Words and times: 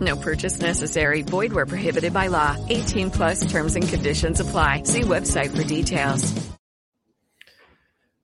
No 0.00 0.16
purchase 0.16 0.60
necessary. 0.60 1.22
Void 1.22 1.52
where 1.52 1.66
prohibited 1.66 2.12
by 2.12 2.28
law. 2.28 2.56
18 2.68 3.10
plus 3.10 3.40
terms 3.50 3.76
and 3.76 3.86
conditions 3.86 4.40
apply. 4.40 4.84
See 4.84 5.02
website 5.02 5.54
for 5.54 5.64
details. 5.64 6.32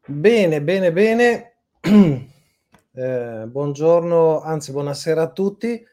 Bene, 0.08 0.60
bene, 0.60 0.92
bene. 0.92 1.52
Eh, 2.98 3.44
buongiorno, 3.46 4.40
anzi 4.40 4.72
buonasera 4.72 5.20
a 5.20 5.30
tutti. 5.30 5.84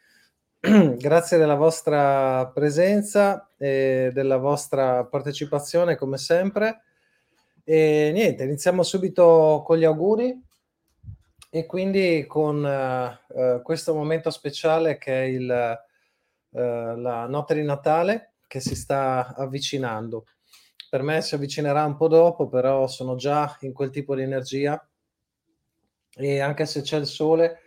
Grazie 0.61 1.37
della 1.37 1.55
vostra 1.55 2.49
presenza 2.53 3.49
e 3.57 4.09
della 4.13 4.37
vostra 4.37 5.03
partecipazione 5.03 5.97
come 5.97 6.17
sempre. 6.17 6.83
E 7.65 8.11
niente, 8.13 8.45
iniziamo 8.45 8.83
subito 8.83 9.63
con 9.65 9.77
gli 9.77 9.83
auguri 9.83 10.41
e 11.55 11.67
quindi 11.67 12.25
con 12.27 12.63
uh, 12.63 13.61
questo 13.61 13.93
momento 13.93 14.31
speciale 14.31 14.97
che 14.97 15.13
è 15.13 15.25
il, 15.25 15.79
uh, 16.49 16.57
la 16.59 17.27
notte 17.27 17.53
di 17.53 17.61
Natale 17.61 18.37
che 18.47 18.59
si 18.59 18.73
sta 18.73 19.35
avvicinando. 19.35 20.25
Per 20.89 21.03
me 21.03 21.21
si 21.21 21.35
avvicinerà 21.35 21.85
un 21.85 21.95
po' 21.95 22.07
dopo, 22.07 22.47
però 22.47 22.87
sono 22.87 23.13
già 23.17 23.55
in 23.61 23.71
quel 23.71 23.91
tipo 23.91 24.15
di 24.15 24.23
energia 24.23 24.83
e 26.15 26.39
anche 26.39 26.65
se 26.65 26.81
c'è 26.81 26.97
il 26.97 27.05
sole, 27.05 27.59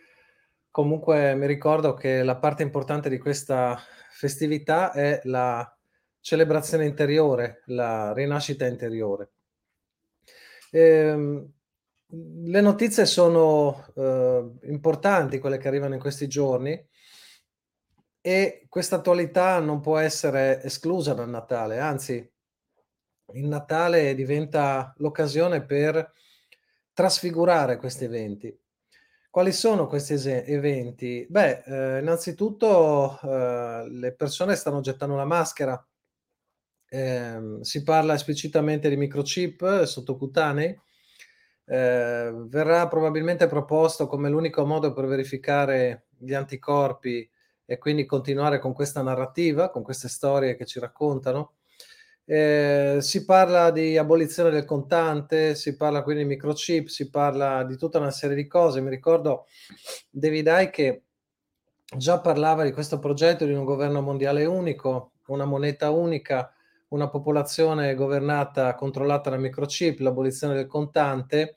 comunque 0.73 1.37
mi 1.37 1.47
ricordo 1.47 1.95
che 1.95 2.25
la 2.25 2.39
parte 2.39 2.65
importante 2.65 3.09
di 3.09 3.19
questa 3.19 3.78
festività 4.11 4.91
è 4.91 5.21
la 5.27 5.77
celebrazione 6.19 6.87
interiore, 6.87 7.62
la 7.67 8.12
rinascita 8.12 8.67
interiore. 8.67 9.31
Ehm, 10.73 11.55
le 12.09 12.61
notizie 12.61 13.05
sono 13.07 13.85
eh, 13.95 14.51
importanti, 14.69 15.39
quelle 15.39 15.59
che 15.59 15.69
arrivano 15.69 15.95
in 15.95 16.01
questi 16.01 16.29
giorni, 16.29 16.89
e 18.21 18.67
questa 18.69 18.97
attualità 18.97 19.61
non 19.61 19.81
può 19.81 19.99
essere 19.99 20.62
esclusa 20.62 21.15
dal 21.15 21.29
Natale, 21.29 21.79
anzi, 21.79 22.33
il 23.33 23.47
Natale 23.47 24.15
diventa 24.15 24.93
l'occasione 24.99 25.65
per 25.65 26.12
trasfigurare 26.93 27.77
questi 27.77 28.05
eventi. 28.05 28.57
Quali 29.31 29.53
sono 29.53 29.87
questi 29.87 30.15
es- 30.15 30.27
eventi? 30.27 31.27
Beh, 31.29 31.62
eh, 31.67 32.01
innanzitutto 32.01 33.21
eh, 33.21 33.87
le 33.91 34.15
persone 34.15 34.56
stanno 34.56 34.81
gettando 34.81 35.15
la 35.15 35.25
maschera, 35.25 35.87
eh, 36.88 37.59
si 37.61 37.83
parla 37.83 38.15
esplicitamente 38.15 38.88
di 38.88 38.97
microchip 38.97 39.83
sottocutanei, 39.83 40.81
eh, 41.66 42.32
verrà 42.47 42.87
probabilmente 42.88 43.47
proposto 43.49 44.06
come 44.06 44.28
l'unico 44.28 44.65
modo 44.65 44.93
per 44.93 45.06
verificare 45.06 46.06
gli 46.16 46.32
anticorpi 46.32 47.28
e 47.65 47.78
quindi 47.78 48.06
continuare 48.06 48.60
con 48.60 48.72
questa 48.72 49.03
narrativa, 49.03 49.71
con 49.71 49.82
queste 49.82 50.09
storie 50.09 50.56
che 50.56 50.65
ci 50.65 50.78
raccontano. 50.78 51.55
Eh, 52.25 52.99
si 53.00 53.25
parla 53.25 53.71
di 53.71 53.97
abolizione 53.97 54.50
del 54.50 54.65
contante, 54.65 55.55
si 55.55 55.76
parla 55.76 56.03
quindi 56.03 56.22
di 56.22 56.28
microchip, 56.28 56.87
si 56.87 57.10
parla 57.10 57.65
di 57.65 57.76
tutta 57.76 57.99
una 57.99 58.10
serie 58.10 58.37
di 58.37 58.47
cose. 58.47 58.81
Mi 58.81 58.91
ricordo 58.91 59.47
David 60.10 60.47
Icke 60.49 61.03
già 61.97 62.21
parlava 62.21 62.65
di 62.65 62.72
questo 62.72 62.99
progetto 62.99 63.44
di 63.44 63.53
un 63.53 63.65
governo 63.65 64.00
mondiale 64.00 64.44
unico, 64.44 65.12
una 65.26 65.44
moneta 65.44 65.91
unica, 65.91 66.53
una 66.89 67.09
popolazione 67.09 67.95
governata, 67.95 68.75
controllata 68.75 69.31
da 69.31 69.37
microchip, 69.37 70.01
l'abolizione 70.01 70.55
del 70.55 70.67
contante 70.67 71.57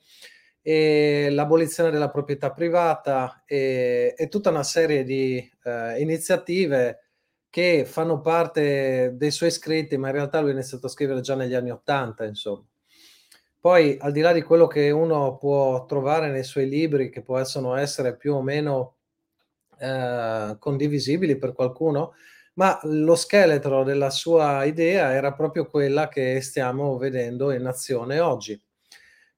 l'abolizione 0.62 1.90
della 1.90 2.10
proprietà 2.10 2.52
privata 2.52 3.42
e, 3.46 4.14
e 4.16 4.28
tutta 4.28 4.50
una 4.50 4.62
serie 4.62 5.04
di 5.04 5.36
eh, 5.64 6.00
iniziative 6.00 7.06
che 7.48 7.84
fanno 7.84 8.20
parte 8.20 9.12
dei 9.16 9.30
suoi 9.30 9.50
scritti, 9.50 9.96
ma 9.96 10.08
in 10.08 10.14
realtà 10.14 10.40
lui 10.40 10.50
ha 10.50 10.52
iniziato 10.52 10.86
a 10.86 10.90
scrivere 10.90 11.20
già 11.20 11.34
negli 11.34 11.54
anni 11.54 11.70
Ottanta, 11.70 12.24
insomma. 12.24 12.64
Poi, 13.58 13.96
al 14.00 14.12
di 14.12 14.20
là 14.20 14.32
di 14.32 14.42
quello 14.42 14.66
che 14.66 14.90
uno 14.90 15.36
può 15.36 15.84
trovare 15.84 16.30
nei 16.30 16.44
suoi 16.44 16.68
libri, 16.68 17.10
che 17.10 17.22
possono 17.22 17.74
essere 17.74 18.16
più 18.16 18.34
o 18.34 18.42
meno 18.42 18.96
eh, 19.78 20.56
condivisibili 20.58 21.36
per 21.36 21.52
qualcuno, 21.52 22.12
ma 22.60 22.78
lo 22.82 23.14
scheletro 23.14 23.84
della 23.84 24.10
sua 24.10 24.64
idea 24.64 25.14
era 25.14 25.32
proprio 25.32 25.64
quella 25.64 26.08
che 26.08 26.42
stiamo 26.42 26.98
vedendo 26.98 27.52
in 27.52 27.64
azione 27.64 28.20
oggi. 28.20 28.60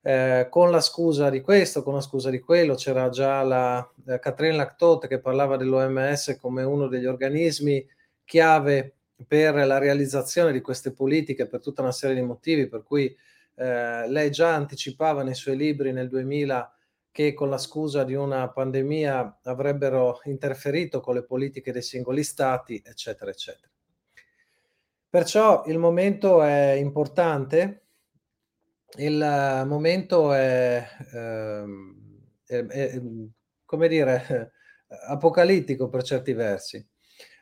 Eh, 0.04 0.48
con 0.50 0.72
la 0.72 0.80
scusa 0.80 1.30
di 1.30 1.40
questo, 1.40 1.84
con 1.84 1.94
la 1.94 2.00
scusa 2.00 2.30
di 2.30 2.40
quello, 2.40 2.74
c'era 2.74 3.08
già 3.10 3.42
la 3.44 3.88
eh, 4.08 4.18
Catherine 4.18 4.56
Lactot 4.56 5.06
che 5.06 5.20
parlava 5.20 5.56
dell'OMS 5.56 6.36
come 6.40 6.64
uno 6.64 6.88
degli 6.88 7.06
organismi 7.06 7.86
chiave 8.24 8.96
per 9.24 9.54
la 9.54 9.78
realizzazione 9.78 10.50
di 10.50 10.60
queste 10.60 10.90
politiche 10.92 11.46
per 11.46 11.60
tutta 11.60 11.82
una 11.82 11.92
serie 11.92 12.16
di 12.16 12.22
motivi, 12.22 12.66
per 12.66 12.82
cui 12.82 13.16
eh, 13.54 14.08
lei 14.08 14.32
già 14.32 14.52
anticipava 14.52 15.22
nei 15.22 15.36
suoi 15.36 15.56
libri 15.56 15.92
nel 15.92 16.08
2000 16.08 16.76
che 17.12 17.34
con 17.34 17.50
la 17.50 17.58
scusa 17.58 18.04
di 18.04 18.14
una 18.14 18.48
pandemia 18.48 19.40
avrebbero 19.44 20.20
interferito 20.24 21.00
con 21.00 21.14
le 21.14 21.24
politiche 21.24 21.70
dei 21.70 21.82
singoli 21.82 22.24
stati, 22.24 22.82
eccetera, 22.84 23.30
eccetera. 23.30 23.70
Perciò 25.08 25.64
il 25.66 25.78
momento 25.78 26.42
è 26.42 26.72
importante, 26.72 27.82
il 28.96 29.64
momento 29.66 30.32
è, 30.32 30.86
eh, 31.12 31.64
è, 32.46 32.66
è 32.66 33.02
come 33.64 33.88
dire, 33.88 34.52
apocalittico 35.08 35.88
per 35.88 36.02
certi 36.02 36.32
versi 36.32 36.84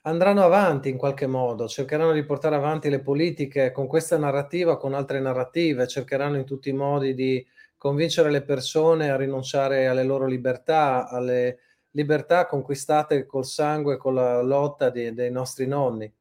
andranno 0.02 0.42
avanti 0.42 0.88
in 0.88 0.96
qualche 0.96 1.26
modo, 1.26 1.68
cercheranno 1.68 2.12
di 2.12 2.24
portare 2.24 2.56
avanti 2.56 2.88
le 2.88 3.00
politiche 3.00 3.70
con 3.72 3.86
questa 3.86 4.16
narrativa, 4.16 4.78
con 4.78 4.94
altre 4.94 5.20
narrative, 5.20 5.86
cercheranno 5.86 6.36
in 6.36 6.44
tutti 6.44 6.70
i 6.70 6.74
modi 6.74 7.14
di 7.14 7.44
convincere 7.80 8.30
le 8.30 8.42
persone 8.42 9.08
a 9.08 9.16
rinunciare 9.16 9.86
alle 9.86 10.04
loro 10.04 10.26
libertà, 10.26 11.08
alle 11.08 11.60
libertà 11.92 12.44
conquistate 12.44 13.24
col 13.24 13.46
sangue, 13.46 13.96
con 13.96 14.14
la 14.14 14.42
lotta 14.42 14.90
di, 14.90 15.14
dei 15.14 15.30
nostri 15.30 15.66
nonni. 15.66 16.12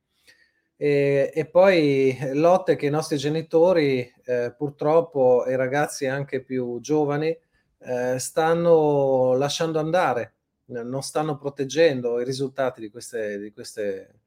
E, 0.78 1.30
e, 1.36 1.46
poi 1.48 2.18
lotte 2.31 2.78
che 2.78 2.86
i 2.86 2.90
nostri 2.90 3.18
genitori, 3.18 4.09
eh, 4.24 4.53
purtroppo, 4.58 5.44
e 5.44 5.57
ragazzi 5.57 6.06
anche 6.06 6.42
più 6.42 6.80
giovani, 6.80 7.38
eh, 7.80 8.18
stanno 8.19 9.34
lasciando 9.34 9.80
andare 9.80 10.36
non 10.69 11.01
stanno 11.01 11.38
proteggendo 11.38 12.19
i 12.22 12.24
risultati 12.24 12.80
di 12.80 12.89
queste, 12.89 13.39
di 13.39 13.51
queste 13.51 14.22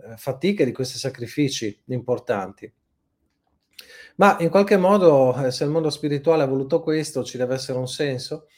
eh, 0.00 0.16
fatiche, 0.16 0.64
di 0.64 0.72
questi 0.72 0.98
sacrifici 0.98 1.78
importanti. 1.86 2.72
Ma 4.16 4.36
in 4.40 4.48
qualche 4.48 4.76
modo, 4.76 5.34
eh, 5.44 5.50
se 5.50 5.64
il 5.64 5.70
mondo 5.70 5.90
spirituale 5.90 6.42
ha 6.42 6.46
voluto 6.46 6.80
questo, 6.80 7.22
ci 7.24 7.36
deve 7.36 7.54
essere 7.54 7.78
un 7.78 7.88
senso. 7.88 8.48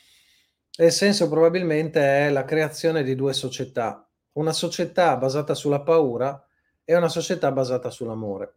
E 0.77 0.87
il 0.87 0.93
senso 0.93 1.29
probabilmente 1.29 2.01
è 2.01 2.31
la 2.31 2.45
creazione 2.45 3.03
di 3.03 3.15
due 3.15 3.33
società. 3.33 4.09
Una 4.35 4.53
società 4.53 5.17
basata 5.17 5.55
sulla 5.55 5.83
paura 5.83 6.45
e 6.85 6.97
una 6.97 7.09
società 7.09 7.51
basata 7.51 7.91
sull'amore. 7.91 8.55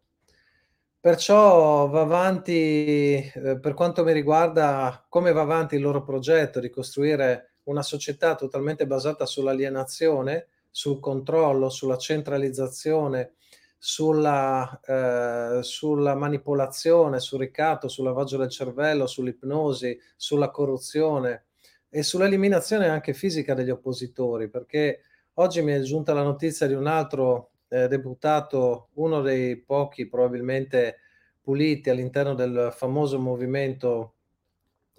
Perciò 0.99 1.87
va 1.87 2.01
avanti, 2.01 3.15
eh, 3.33 3.59
per 3.59 3.73
quanto 3.73 4.03
mi 4.03 4.13
riguarda, 4.13 5.03
come 5.09 5.31
va 5.31 5.41
avanti 5.41 5.75
il 5.75 5.81
loro 5.81 6.03
progetto 6.03 6.59
di 6.59 6.69
costruire 6.69 7.55
una 7.63 7.81
società 7.81 8.35
totalmente 8.35 8.85
basata 8.85 9.25
sull'alienazione, 9.25 10.49
sul 10.69 10.99
controllo, 10.99 11.69
sulla 11.69 11.97
centralizzazione, 11.97 13.33
sulla, 13.83 14.79
eh, 14.85 15.63
sulla 15.63 16.13
manipolazione, 16.13 17.19
sul 17.19 17.39
ricatto, 17.39 17.87
sul 17.87 18.05
lavaggio 18.05 18.37
del 18.37 18.49
cervello, 18.49 19.07
sull'ipnosi, 19.07 19.99
sulla 20.15 20.51
corruzione 20.51 21.45
e 21.89 22.03
sull'eliminazione 22.03 22.87
anche 22.87 23.15
fisica 23.15 23.55
degli 23.55 23.71
oppositori, 23.71 24.49
perché 24.49 25.01
oggi 25.35 25.63
mi 25.63 25.71
è 25.71 25.79
giunta 25.81 26.13
la 26.13 26.21
notizia 26.21 26.67
di 26.67 26.75
un 26.75 26.85
altro 26.85 27.53
eh, 27.69 27.87
deputato, 27.87 28.89
uno 28.93 29.21
dei 29.21 29.57
pochi 29.57 30.07
probabilmente 30.07 30.97
puliti 31.41 31.89
all'interno 31.89 32.35
del 32.35 32.71
famoso 32.75 33.17
movimento 33.17 34.13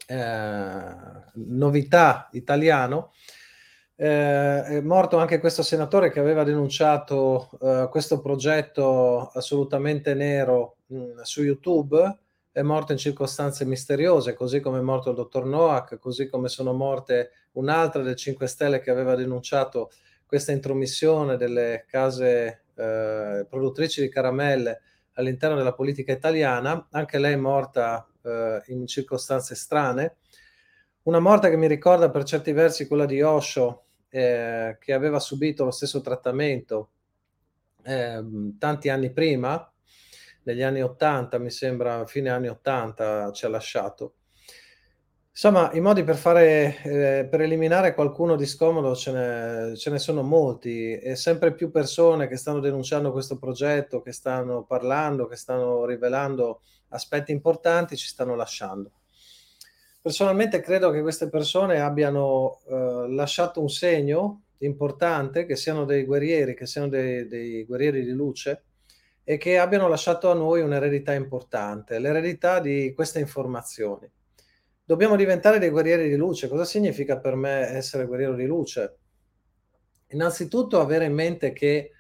eh, 0.09 0.95
Novità 1.35 2.29
italiano, 2.33 3.13
eh, 3.97 4.65
è 4.65 4.81
morto 4.81 5.19
anche 5.19 5.39
questo 5.39 5.63
senatore 5.63 6.11
che 6.11 6.21
aveva 6.21 6.45
denunciato 6.45 7.51
eh, 7.61 7.89
questo 7.91 8.21
progetto 8.21 9.29
assolutamente 9.29 10.15
nero 10.15 10.77
mh, 10.87 11.21
su 11.23 11.43
YouTube. 11.43 12.19
È 12.51 12.63
morto 12.63 12.93
in 12.93 12.99
circostanze 12.99 13.65
misteriose, 13.65 14.35
così 14.35 14.61
come 14.61 14.79
è 14.79 14.83
morto 14.83 15.11
il 15.11 15.17
dottor 15.17 15.47
Noack, 15.47 15.99
così 15.99 16.29
come 16.29 16.49
sono 16.49 16.73
morte 16.73 17.31
un'altra 17.53 18.03
del 18.03 18.17
5 18.17 18.47
Stelle 18.47 18.81
che 18.81 18.91
aveva 18.91 19.15
denunciato 19.15 19.91
questa 20.27 20.53
intromissione 20.53 21.37
delle 21.37 21.85
case 21.87 22.65
eh, 22.75 23.47
produttrici 23.49 24.01
di 24.01 24.09
caramelle 24.09 24.81
all'interno 25.15 25.57
della 25.57 25.75
politica 25.75 26.13
italiana. 26.13 26.89
Anche 26.91 27.19
lei 27.19 27.35
è 27.35 27.37
morta 27.37 28.07
eh, 28.23 28.63
in 28.67 28.87
circostanze 28.87 29.55
strane. 29.55 30.17
Una 31.05 31.19
morte 31.19 31.51
che 31.51 31.57
mi 31.57 31.67
ricorda 31.67 32.11
per 32.11 32.23
certi 32.23 32.53
versi 32.53 32.87
quella 32.87 33.07
di 33.07 33.21
Osho, 33.23 33.87
eh, 34.09 34.77
che 34.79 34.93
aveva 34.93 35.19
subito 35.19 35.65
lo 35.65 35.73
stesso 35.73 36.01
trattamento 36.01 36.91
eh, 37.83 38.25
tanti 38.57 38.89
anni 38.89 39.11
prima, 39.13 39.69
negli 40.45 40.63
anni 40.63 40.81
80, 40.81 41.39
mi 41.39 41.51
sembra, 41.51 42.07
fine 42.07 42.31
anni 42.31 42.47
80 42.49 43.33
ci 43.33 43.45
ha 43.45 43.49
lasciato. 43.49 44.15
Insomma, 45.31 45.73
i 45.73 45.81
modi 45.81 46.05
per 46.05 46.15
fare, 46.15 46.81
eh, 46.83 47.27
per 47.29 47.41
eliminare 47.41 47.95
qualcuno 47.95 48.37
di 48.37 48.47
scomodo 48.47 48.95
ce 48.95 49.11
ne, 49.13 49.77
ce 49.77 49.91
ne, 49.91 49.99
sono 49.99 50.23
molti 50.23 50.97
e 50.97 51.17
sempre 51.17 51.55
più 51.55 51.73
persone 51.73 52.29
che 52.29 52.37
stanno 52.37 52.61
denunciando 52.61 53.11
questo 53.11 53.39
progetto, 53.39 54.03
che 54.03 54.13
stanno 54.13 54.65
parlando, 54.65 55.27
che 55.27 55.37
stanno 55.37 55.85
rivelando 55.85 56.61
aspetti 56.91 57.33
importanti, 57.33 57.97
ci 57.97 58.07
stanno 58.07 58.37
lasciando. 58.37 59.02
Personalmente 60.03 60.61
credo 60.61 60.91
che 60.91 61.01
queste 61.01 61.29
persone 61.29 61.79
abbiano 61.79 62.61
eh, 62.67 63.07
lasciato 63.11 63.61
un 63.61 63.71
segno 63.71 64.47
importante, 64.59 65.47
che 65.47 65.55
siano 65.55 65.85
dei 65.85 66.05
guerrieri, 66.05 66.57
che 66.57 66.67
siano 66.67 66.89
dei, 66.89 67.29
dei 67.29 67.65
guerrieri 67.65 68.05
di 68.05 68.11
luce 68.11 68.65
e 69.23 69.37
che 69.37 69.59
abbiano 69.59 69.87
lasciato 69.87 70.29
a 70.29 70.35
noi 70.35 70.61
un'eredità 70.61 71.13
importante, 71.13 72.01
l'eredità 72.01 72.59
di 72.59 72.93
queste 72.93 73.21
informazioni. 73.21 74.11
Dobbiamo 74.85 75.15
diventare 75.15 75.61
dei 75.61 75.71
guerrieri 75.71 76.09
di 76.09 76.17
luce. 76.17 76.49
Cosa 76.49 76.65
significa 76.65 77.19
per 77.19 77.37
me 77.37 77.69
essere 77.69 78.05
guerriero 78.05 78.35
di 78.35 78.47
luce? 78.47 78.99
Innanzitutto 80.09 80.81
avere 80.81 81.05
in 81.05 81.15
mente 81.15 81.53
che 81.53 81.93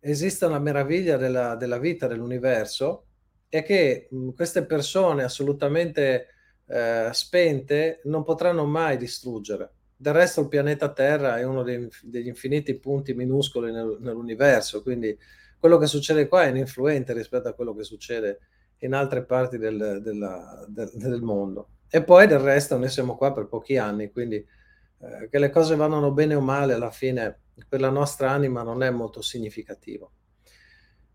esiste 0.00 0.44
una 0.44 0.58
meraviglia 0.58 1.16
della, 1.16 1.56
della 1.56 1.78
vita, 1.78 2.06
dell'universo 2.06 3.06
e 3.48 3.62
che 3.62 4.08
mh, 4.10 4.32
queste 4.32 4.66
persone 4.66 5.22
assolutamente 5.22 6.26
eh, 6.68 7.08
spente 7.12 8.00
non 8.04 8.24
potranno 8.24 8.64
mai 8.66 8.96
distruggere. 8.96 9.70
Del 9.96 10.14
resto 10.14 10.42
il 10.42 10.48
pianeta 10.48 10.92
Terra 10.92 11.38
è 11.38 11.42
uno 11.42 11.62
dei, 11.62 11.88
degli 12.02 12.28
infiniti 12.28 12.74
punti 12.74 13.14
minuscoli 13.14 13.72
nel, 13.72 13.96
nell'universo, 14.00 14.82
quindi 14.82 15.16
quello 15.58 15.76
che 15.78 15.86
succede 15.86 16.28
qua 16.28 16.44
è 16.44 16.48
ininfluente 16.48 17.12
rispetto 17.12 17.48
a 17.48 17.52
quello 17.52 17.74
che 17.74 17.82
succede 17.82 18.38
in 18.78 18.94
altre 18.94 19.24
parti 19.24 19.58
del, 19.58 20.00
della, 20.02 20.64
del, 20.68 20.90
del 20.94 21.20
mondo. 21.20 21.68
E 21.90 22.04
poi 22.04 22.26
del 22.26 22.38
resto 22.38 22.76
noi 22.76 22.90
siamo 22.90 23.16
qua 23.16 23.32
per 23.32 23.46
pochi 23.46 23.76
anni, 23.76 24.12
quindi 24.12 24.36
eh, 24.36 25.28
che 25.28 25.38
le 25.38 25.50
cose 25.50 25.74
vadano 25.74 26.12
bene 26.12 26.34
o 26.34 26.40
male 26.40 26.74
alla 26.74 26.90
fine 26.90 27.40
per 27.68 27.80
la 27.80 27.90
nostra 27.90 28.30
anima 28.30 28.62
non 28.62 28.82
è 28.82 28.90
molto 28.90 29.20
significativo. 29.20 30.12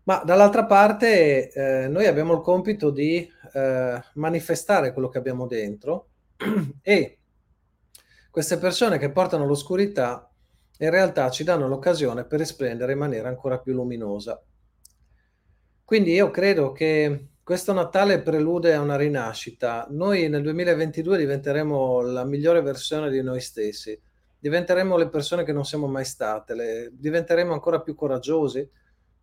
Ma 0.04 0.22
dall'altra 0.24 0.66
parte 0.66 1.50
eh, 1.50 1.88
noi 1.88 2.06
abbiamo 2.06 2.34
il 2.34 2.40
compito 2.40 2.90
di 2.90 3.30
eh, 3.52 4.02
manifestare 4.14 4.92
quello 4.92 5.08
che 5.08 5.18
abbiamo 5.18 5.46
dentro 5.46 6.08
e 6.82 7.18
queste 8.30 8.58
persone 8.58 8.98
che 8.98 9.10
portano 9.10 9.46
l'oscurità 9.46 10.28
in 10.78 10.90
realtà 10.90 11.30
ci 11.30 11.44
danno 11.44 11.68
l'occasione 11.68 12.24
per 12.24 12.40
risplendere 12.40 12.92
in 12.92 12.98
maniera 12.98 13.28
ancora 13.28 13.58
più 13.58 13.72
luminosa. 13.72 14.42
Quindi 15.84 16.12
io 16.12 16.30
credo 16.30 16.72
che 16.72 17.28
questo 17.44 17.72
Natale 17.72 18.20
prelude 18.22 18.74
a 18.74 18.80
una 18.80 18.96
rinascita. 18.96 19.86
Noi 19.90 20.28
nel 20.28 20.42
2022 20.42 21.18
diventeremo 21.18 22.00
la 22.00 22.24
migliore 22.24 22.62
versione 22.62 23.10
di 23.10 23.22
noi 23.22 23.40
stessi, 23.40 23.98
diventeremo 24.38 24.96
le 24.96 25.08
persone 25.08 25.44
che 25.44 25.52
non 25.52 25.64
siamo 25.64 25.86
mai 25.86 26.04
state, 26.04 26.54
le, 26.54 26.90
diventeremo 26.92 27.52
ancora 27.52 27.80
più 27.80 27.94
coraggiosi, 27.94 28.68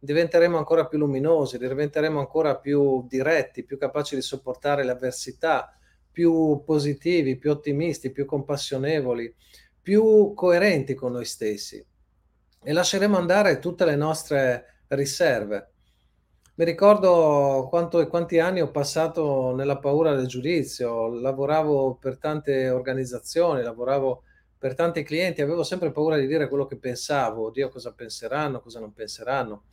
diventeremo 0.04 0.58
ancora 0.58 0.88
più 0.88 0.98
luminosi, 0.98 1.60
diventeremo 1.60 2.20
ancora 2.20 2.58
più 2.58 3.06
diretti, 3.08 3.64
più 3.64 3.78
capaci 3.78 4.16
di 4.16 4.22
sopportare 4.22 4.84
le 4.84 4.92
avversità, 4.92 5.78
più 6.12 6.64
positivi, 6.66 7.38
più 7.38 7.52
ottimisti, 7.52 8.12
più 8.12 8.26
compassionevoli, 8.26 9.34
più 9.80 10.34
coerenti 10.34 10.96
con 10.96 11.12
noi 11.12 11.26
stessi 11.26 11.86
e 12.64 12.74
lasceremo 12.74 13.18
andare 13.18 13.60
tutte 13.60 13.86
le 13.86 13.96
nostre 13.96 14.84
riserve. 14.88 15.70
Mi 16.56 16.66
ricordo 16.66 17.68
quanto, 17.70 18.06
quanti 18.08 18.40
anni 18.40 18.62
ho 18.62 18.72
passato 18.72 19.56
nella 19.56 19.78
paura 19.80 20.16
del 20.16 20.28
giudizio, 20.28 21.10
lavoravo 21.10 21.96
per 21.96 22.18
tante 22.18 22.70
organizzazioni, 22.70 23.64
lavoravo 23.64 24.24
per 24.58 24.76
tanti 24.76 25.02
clienti, 25.04 25.42
avevo 25.42 25.64
sempre 25.64 25.92
paura 25.92 26.18
di 26.18 26.28
dire 26.28 26.48
quello 26.48 26.66
che 26.66 26.78
pensavo, 26.78 27.50
Dio 27.50 27.70
cosa 27.70 27.94
penseranno, 27.94 28.62
cosa 28.62 28.80
non 28.80 28.94
penseranno. 28.94 29.64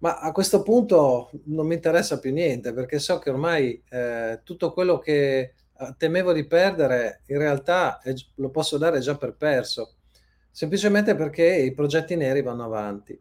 Ma 0.00 0.18
a 0.18 0.32
questo 0.32 0.62
punto 0.62 1.30
non 1.44 1.66
mi 1.66 1.74
interessa 1.74 2.18
più 2.18 2.32
niente 2.32 2.72
perché 2.72 2.98
so 2.98 3.18
che 3.18 3.28
ormai 3.28 3.82
eh, 3.90 4.40
tutto 4.44 4.72
quello 4.72 4.98
che 4.98 5.38
eh, 5.78 5.94
temevo 5.98 6.32
di 6.32 6.46
perdere 6.46 7.20
in 7.26 7.36
realtà 7.36 8.00
è, 8.00 8.14
lo 8.36 8.48
posso 8.48 8.78
dare 8.78 9.00
già 9.00 9.16
per 9.18 9.34
perso, 9.34 9.96
semplicemente 10.50 11.14
perché 11.14 11.44
i 11.44 11.72
progetti 11.74 12.16
neri 12.16 12.40
vanno 12.40 12.64
avanti. 12.64 13.18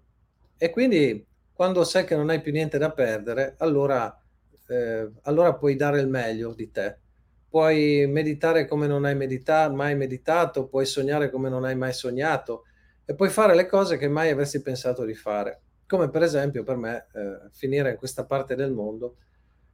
E 0.57 0.69
quindi 0.69 1.25
quando 1.53 1.83
sai 1.83 2.05
che 2.05 2.15
non 2.15 2.29
hai 2.29 2.39
più 2.39 2.53
niente 2.53 2.77
da 2.77 2.91
perdere, 2.91 3.55
allora, 3.57 4.17
eh, 4.69 5.09
allora 5.23 5.55
puoi 5.55 5.75
dare 5.75 5.99
il 5.99 6.07
meglio 6.07 6.53
di 6.53 6.71
te. 6.71 6.97
Puoi 7.49 8.07
meditare 8.07 8.65
come 8.65 8.88
non 8.88 9.03
hai 9.03 9.15
medita- 9.15 9.69
mai 9.69 9.95
meditato, 9.95 10.67
puoi 10.67 10.86
sognare 10.86 11.29
come 11.29 11.50
non 11.50 11.65
hai 11.65 11.75
mai 11.75 11.91
sognato 11.91 12.63
e 13.03 13.15
puoi 13.15 13.29
fare 13.29 13.53
le 13.53 13.65
cose 13.65 13.98
che 13.98 14.07
mai 14.07 14.29
avresti 14.29 14.62
pensato 14.62 15.03
di 15.03 15.15
fare 15.15 15.63
come 15.89 16.10
per 16.10 16.22
esempio 16.22 16.63
per 16.63 16.75
me 16.75 17.08
eh, 17.13 17.50
finire 17.51 17.89
in 17.89 17.98
questa 17.98 18.24
parte 18.24 18.53
del 18.53 18.72
mondo, 18.72 19.17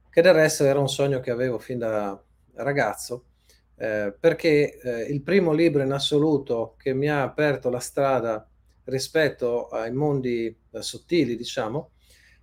che 0.08 0.22
del 0.22 0.32
resto 0.32 0.64
era 0.64 0.80
un 0.80 0.88
sogno 0.88 1.20
che 1.20 1.30
avevo 1.30 1.58
fin 1.58 1.78
da 1.78 2.18
ragazzo, 2.54 3.24
eh, 3.76 4.14
perché 4.18 4.78
eh, 4.80 5.02
il 5.12 5.20
primo 5.20 5.52
libro 5.52 5.82
in 5.82 5.92
assoluto 5.92 6.74
che 6.78 6.94
mi 6.94 7.10
ha 7.10 7.22
aperto 7.22 7.68
la 7.68 7.80
strada 7.80 8.48
rispetto 8.84 9.68
ai 9.68 9.92
mondi 9.92 10.46
eh, 10.46 10.80
sottili, 10.80 11.36
diciamo, 11.36 11.90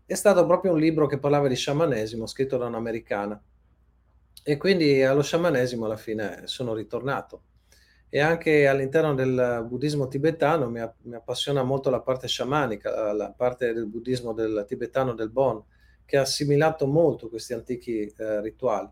è 0.05 0.13
stato 0.13 0.45
proprio 0.45 0.73
un 0.73 0.79
libro 0.79 1.07
che 1.07 1.17
parlava 1.17 1.47
di 1.47 1.55
sciamanesimo, 1.55 2.27
scritto 2.27 2.57
da 2.57 2.67
un'americana. 2.67 3.41
E 4.43 4.57
quindi 4.57 5.01
allo 5.01 5.23
sciamanesimo 5.23 5.85
alla 5.85 5.97
fine 5.97 6.41
sono 6.45 6.75
ritornato 6.75 7.41
e 8.15 8.19
anche 8.19 8.67
all'interno 8.67 9.15
del 9.15 9.65
buddismo 9.67 10.07
tibetano 10.07 10.69
mi, 10.69 10.79
mi, 11.01 11.15
appassiona 11.15 11.63
molto 11.63 11.89
la 11.89 11.99
parte 11.99 12.27
sciamanica, 12.27 13.11
la 13.11 13.33
parte 13.35 13.73
del 13.73 13.87
buddismo 13.87 14.33
del 14.33 14.65
tibetano 14.67 15.15
del 15.15 15.31
Bon, 15.31 15.59
che 16.05 16.17
ha 16.17 16.21
assimilato 16.21 16.85
molto 16.85 17.27
questi 17.27 17.53
antichi 17.53 18.05
eh, 18.05 18.39
rituali. 18.39 18.87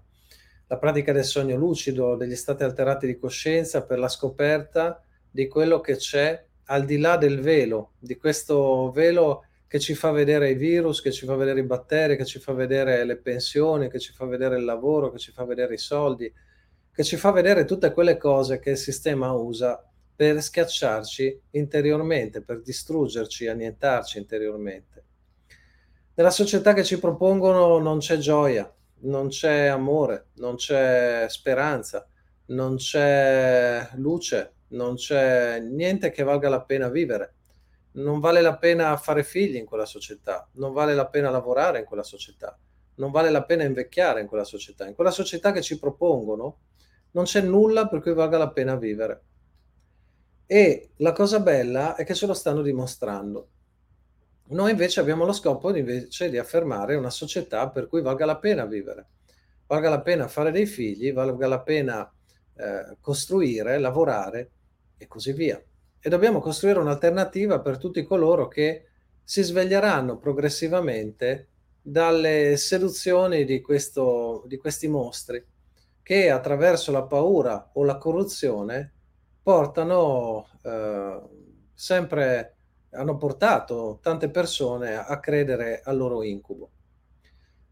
La 0.65 0.79
pratica 0.79 1.11
del 1.11 1.23
sogno 1.23 1.55
lucido, 1.55 2.15
degli 2.15 2.35
stati 2.35 2.63
alterati 2.63 3.05
di 3.05 3.19
coscienza 3.19 3.83
per 3.83 3.99
la 3.99 4.07
scoperta 4.07 5.03
di 5.29 5.47
quello 5.47 5.81
che 5.81 5.97
c'è 5.97 6.43
al 6.65 6.85
di 6.85 6.97
là 6.97 7.15
del 7.15 7.41
velo, 7.41 7.91
di 7.99 8.17
questo 8.17 8.89
velo 8.89 9.45
che 9.67 9.79
ci 9.79 9.93
fa 9.93 10.09
vedere 10.09 10.49
i 10.49 10.55
virus, 10.55 10.99
che 10.99 11.11
ci 11.11 11.27
fa 11.27 11.35
vedere 11.35 11.59
i 11.59 11.63
batteri, 11.63 12.17
che 12.17 12.25
ci 12.25 12.39
fa 12.39 12.53
vedere 12.53 13.05
le 13.05 13.17
pensioni, 13.17 13.87
che 13.87 13.99
ci 13.99 14.13
fa 14.13 14.25
vedere 14.25 14.57
il 14.57 14.65
lavoro, 14.65 15.11
che 15.11 15.19
ci 15.19 15.31
fa 15.31 15.45
vedere 15.45 15.75
i 15.75 15.77
soldi, 15.77 16.33
che 16.93 17.03
ci 17.03 17.17
fa 17.17 17.31
vedere 17.31 17.65
tutte 17.65 17.91
quelle 17.93 18.17
cose 18.17 18.59
che 18.59 18.71
il 18.71 18.77
sistema 18.77 19.31
usa 19.31 19.83
per 20.15 20.41
schiacciarci 20.41 21.41
interiormente, 21.51 22.41
per 22.41 22.61
distruggerci, 22.61 23.47
annientarci 23.47 24.17
interiormente. 24.17 25.03
Nella 26.13 26.29
società 26.29 26.73
che 26.73 26.83
ci 26.83 26.99
propongono 26.99 27.79
non 27.79 27.99
c'è 27.99 28.17
gioia, 28.17 28.71
non 29.03 29.29
c'è 29.29 29.65
amore, 29.65 30.27
non 30.35 30.55
c'è 30.55 31.25
speranza, 31.29 32.05
non 32.47 32.75
c'è 32.75 33.89
luce, 33.95 34.53
non 34.69 34.95
c'è 34.95 35.59
niente 35.59 36.11
che 36.11 36.23
valga 36.23 36.49
la 36.49 36.61
pena 36.61 36.89
vivere. 36.89 37.33
non 37.93 38.19
vale 38.19 38.41
la 38.41 38.57
pena 38.57 38.95
fare 38.97 39.23
figli 39.23 39.57
in 39.57 39.65
quella 39.65 39.85
società, 39.85 40.47
non 40.53 40.71
vale 40.71 40.93
la 40.93 41.07
pena 41.07 41.29
lavorare 41.29 41.79
in 41.79 41.85
quella 41.85 42.03
società, 42.03 42.57
non 42.95 43.11
vale 43.11 43.29
la 43.29 43.43
pena 43.43 43.63
invecchiare 43.63 44.21
in 44.21 44.27
quella 44.27 44.43
società. 44.45 44.87
In 44.87 44.95
quella 44.95 45.11
società 45.11 45.51
che 45.51 45.61
ci 45.61 45.77
propongono 45.79 46.57
non 47.11 47.25
c'è 47.25 47.41
nulla 47.41 47.87
per 47.87 48.01
cui 48.01 48.13
valga 48.13 48.37
la 48.37 48.49
pena 48.49 48.75
vivere. 48.75 49.23
E 50.45 50.89
la 50.97 51.13
cosa 51.13 51.39
bella 51.39 51.95
è 51.95 52.03
che 52.03 52.13
ce 52.13 52.25
lo 52.25 52.33
stanno 52.33 52.61
dimostrando. 52.61 53.47
Noi 54.49 54.71
invece 54.71 54.99
abbiamo 54.99 55.23
lo 55.23 55.31
scopo 55.31 55.73
invece 55.73 56.29
di 56.29 56.37
affermare 56.37 56.95
una 56.95 57.09
società 57.09 57.69
per 57.69 57.87
cui 57.87 58.01
valga 58.01 58.25
la 58.25 58.37
pena 58.37 58.65
vivere, 58.65 59.07
valga 59.65 59.89
la 59.89 60.01
pena 60.01 60.27
fare 60.27 60.51
dei 60.51 60.65
figli, 60.65 61.13
valga 61.13 61.47
la 61.47 61.61
pena 61.61 62.11
eh, 62.55 62.97
costruire, 62.99 63.79
lavorare 63.79 64.51
e 64.97 65.07
così 65.07 65.31
via. 65.31 65.61
E 66.01 66.09
dobbiamo 66.09 66.41
costruire 66.41 66.79
un'alternativa 66.79 67.61
per 67.61 67.77
tutti 67.77 68.03
coloro 68.03 68.49
che 68.49 68.87
si 69.23 69.41
sveglieranno 69.41 70.17
progressivamente 70.17 71.47
dalle 71.81 72.57
seduzioni 72.57 73.45
di, 73.45 73.61
questo, 73.61 74.43
di 74.47 74.57
questi 74.57 74.89
mostri 74.89 75.43
che 76.03 76.29
attraverso 76.29 76.91
la 76.91 77.03
paura 77.03 77.71
o 77.73 77.83
la 77.83 77.97
corruzione 77.97 78.93
portano 79.41 80.47
eh, 80.63 81.21
sempre 81.73 82.55
hanno 82.91 83.17
portato 83.17 83.99
tante 84.01 84.29
persone 84.29 84.95
a 84.95 85.19
credere 85.19 85.81
al 85.83 85.97
loro 85.97 86.23
incubo. 86.23 86.69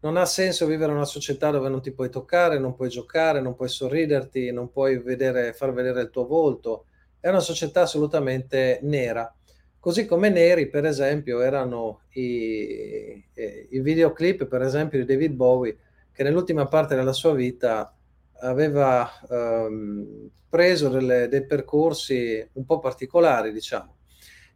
Non 0.00 0.16
ha 0.16 0.24
senso 0.24 0.64
vivere 0.66 0.90
in 0.90 0.96
una 0.96 1.06
società 1.06 1.50
dove 1.50 1.68
non 1.68 1.82
ti 1.82 1.92
puoi 1.92 2.08
toccare, 2.08 2.58
non 2.58 2.74
puoi 2.74 2.88
giocare, 2.88 3.40
non 3.40 3.54
puoi 3.54 3.68
sorriderti, 3.68 4.50
non 4.50 4.70
puoi 4.70 4.98
vedere, 4.98 5.52
far 5.52 5.74
vedere 5.74 6.00
il 6.00 6.10
tuo 6.10 6.26
volto. 6.26 6.86
È 7.20 7.28
una 7.28 7.40
società 7.40 7.82
assolutamente 7.82 8.78
nera. 8.82 9.32
Così 9.78 10.06
come 10.06 10.30
neri, 10.30 10.70
per 10.70 10.86
esempio, 10.86 11.40
erano 11.40 12.02
i, 12.14 13.22
i 13.70 13.80
videoclip, 13.80 14.46
per 14.46 14.62
esempio, 14.62 14.98
di 14.98 15.04
David 15.04 15.32
Bowie, 15.32 15.76
che 16.12 16.22
nell'ultima 16.22 16.66
parte 16.66 16.94
della 16.94 17.12
sua 17.12 17.34
vita 17.34 17.94
aveva 18.40 19.10
um, 19.28 20.28
preso 20.48 20.88
delle, 20.88 21.28
dei 21.28 21.46
percorsi 21.46 22.46
un 22.54 22.64
po' 22.64 22.78
particolari, 22.78 23.52
diciamo. 23.52 23.96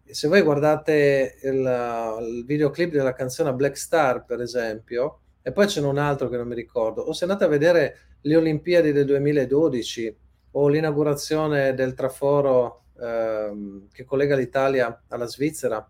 Se 0.04 0.28
voi 0.28 0.42
guardate 0.42 1.38
il, 1.42 2.18
il, 2.20 2.44
videoclip 2.44 2.92
della 2.92 3.14
canzone 3.14 3.54
Black 3.54 3.78
Star, 3.78 4.24
per 4.24 4.40
esempio, 4.40 5.20
e 5.42 5.52
poi 5.52 5.66
c'è 5.66 5.80
un 5.80 5.98
altro 5.98 6.28
che 6.28 6.36
non 6.36 6.48
mi 6.48 6.54
ricordo, 6.54 7.02
o 7.02 7.12
se 7.12 7.24
andate 7.24 7.44
a 7.44 7.48
vedere 7.48 7.98
le 8.22 8.36
Olimpiadi 8.36 8.92
del 8.92 9.06
2012 9.06 10.16
o 10.52 10.68
l'inaugurazione 10.68 11.74
del 11.74 11.94
traforo 11.94 12.84
ehm, 13.00 13.88
che 13.92 14.04
collega 14.04 14.36
l'Italia 14.36 15.02
alla 15.08 15.26
Svizzera, 15.26 15.86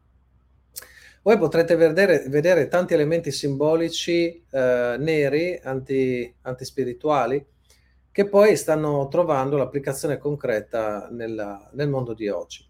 voi 1.22 1.38
potrete 1.38 1.74
vedere, 1.74 2.24
vedere 2.28 2.68
tanti 2.68 2.92
elementi 2.92 3.30
simbolici 3.30 4.44
eh, 4.50 4.96
neri, 4.98 5.58
anti, 5.62 6.34
antispirituali, 6.42 7.44
che 8.14 8.28
poi 8.28 8.56
stanno 8.56 9.08
trovando 9.08 9.56
l'applicazione 9.56 10.18
concreta 10.18 11.08
nella, 11.10 11.68
nel 11.72 11.88
mondo 11.88 12.14
di 12.14 12.28
oggi. 12.28 12.64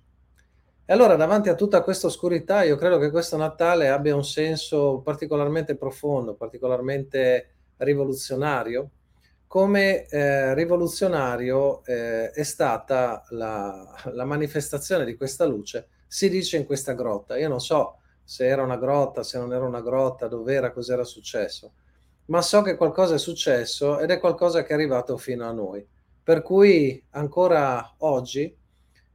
E 0.86 0.90
allora 0.90 1.16
davanti 1.16 1.50
a 1.50 1.54
tutta 1.54 1.82
questa 1.82 2.06
oscurità 2.06 2.62
io 2.62 2.76
credo 2.76 2.96
che 2.96 3.10
questo 3.10 3.36
Natale 3.36 3.90
abbia 3.90 4.16
un 4.16 4.24
senso 4.24 5.02
particolarmente 5.04 5.76
profondo, 5.76 6.32
particolarmente 6.32 7.56
rivoluzionario, 7.76 8.88
come 9.46 10.06
eh, 10.06 10.54
rivoluzionario 10.54 11.84
eh, 11.84 12.30
è 12.30 12.42
stata 12.42 13.22
la, 13.28 13.94
la, 14.14 14.24
manifestazione 14.24 15.04
di 15.04 15.14
questa 15.14 15.44
luce, 15.44 15.88
si 16.06 16.30
dice 16.30 16.56
in 16.56 16.64
questa 16.64 16.94
grotta. 16.94 17.36
Io 17.36 17.48
non 17.50 17.60
so 17.60 17.98
se 18.24 18.46
era 18.46 18.62
una 18.62 18.78
grotta, 18.78 19.22
se 19.22 19.36
non 19.36 19.52
era 19.52 19.66
una 19.66 19.82
grotta, 19.82 20.26
dove 20.26 20.54
era, 20.54 20.72
cos'era 20.72 21.04
successo, 21.04 21.74
ma 22.26 22.40
so 22.40 22.62
che 22.62 22.76
qualcosa 22.76 23.14
è 23.14 23.18
successo 23.18 23.98
ed 23.98 24.10
è 24.10 24.18
qualcosa 24.18 24.62
che 24.62 24.70
è 24.70 24.74
arrivato 24.74 25.16
fino 25.16 25.46
a 25.46 25.52
noi. 25.52 25.86
Per 26.22 26.42
cui 26.42 27.02
ancora 27.10 27.94
oggi 27.98 28.56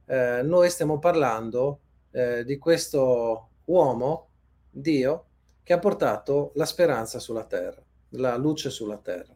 eh, 0.06 0.42
noi 0.42 0.70
stiamo 0.70 0.98
parlando 0.98 1.80
eh, 2.12 2.44
di 2.44 2.56
questo 2.58 3.48
uomo, 3.64 4.28
Dio, 4.70 5.24
che 5.62 5.72
ha 5.72 5.78
portato 5.78 6.52
la 6.54 6.66
speranza 6.66 7.18
sulla 7.18 7.44
terra, 7.44 7.82
la 8.10 8.36
luce 8.36 8.70
sulla 8.70 8.98
terra. 8.98 9.34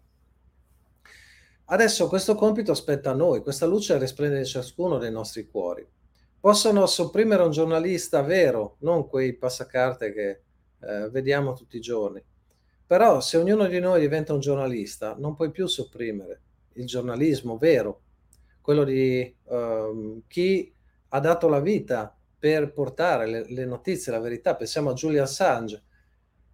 Adesso 1.66 2.08
questo 2.08 2.34
compito 2.34 2.74
spetta 2.74 3.10
a 3.10 3.14
noi, 3.14 3.40
questa 3.40 3.66
luce 3.66 3.98
risplende 3.98 4.38
in 4.38 4.44
ciascuno 4.44 4.98
dei 4.98 5.10
nostri 5.10 5.48
cuori. 5.48 5.86
Possono 6.38 6.86
sopprimere 6.86 7.42
un 7.42 7.50
giornalista 7.50 8.20
vero, 8.20 8.76
non 8.80 9.08
quei 9.08 9.32
passacarte 9.34 10.12
che 10.12 10.40
eh, 10.80 11.08
vediamo 11.10 11.54
tutti 11.54 11.76
i 11.78 11.80
giorni. 11.80 12.22
Però 12.86 13.20
se 13.20 13.36
ognuno 13.36 13.66
di 13.66 13.80
noi 13.80 14.00
diventa 14.00 14.32
un 14.32 14.40
giornalista, 14.40 15.14
non 15.18 15.34
puoi 15.34 15.50
più 15.50 15.66
sopprimere 15.66 16.40
il 16.74 16.86
giornalismo 16.86 17.56
vero, 17.56 18.00
quello 18.60 18.84
di 18.84 19.34
uh, 19.44 20.22
chi 20.26 20.72
ha 21.08 21.20
dato 21.20 21.48
la 21.48 21.60
vita 21.60 22.16
per 22.38 22.72
portare 22.72 23.26
le, 23.26 23.44
le, 23.48 23.64
notizie, 23.64 24.12
la 24.12 24.20
verità. 24.20 24.54
Pensiamo 24.54 24.90
a 24.90 24.94
Julian 24.94 25.24
Assange. 25.24 25.82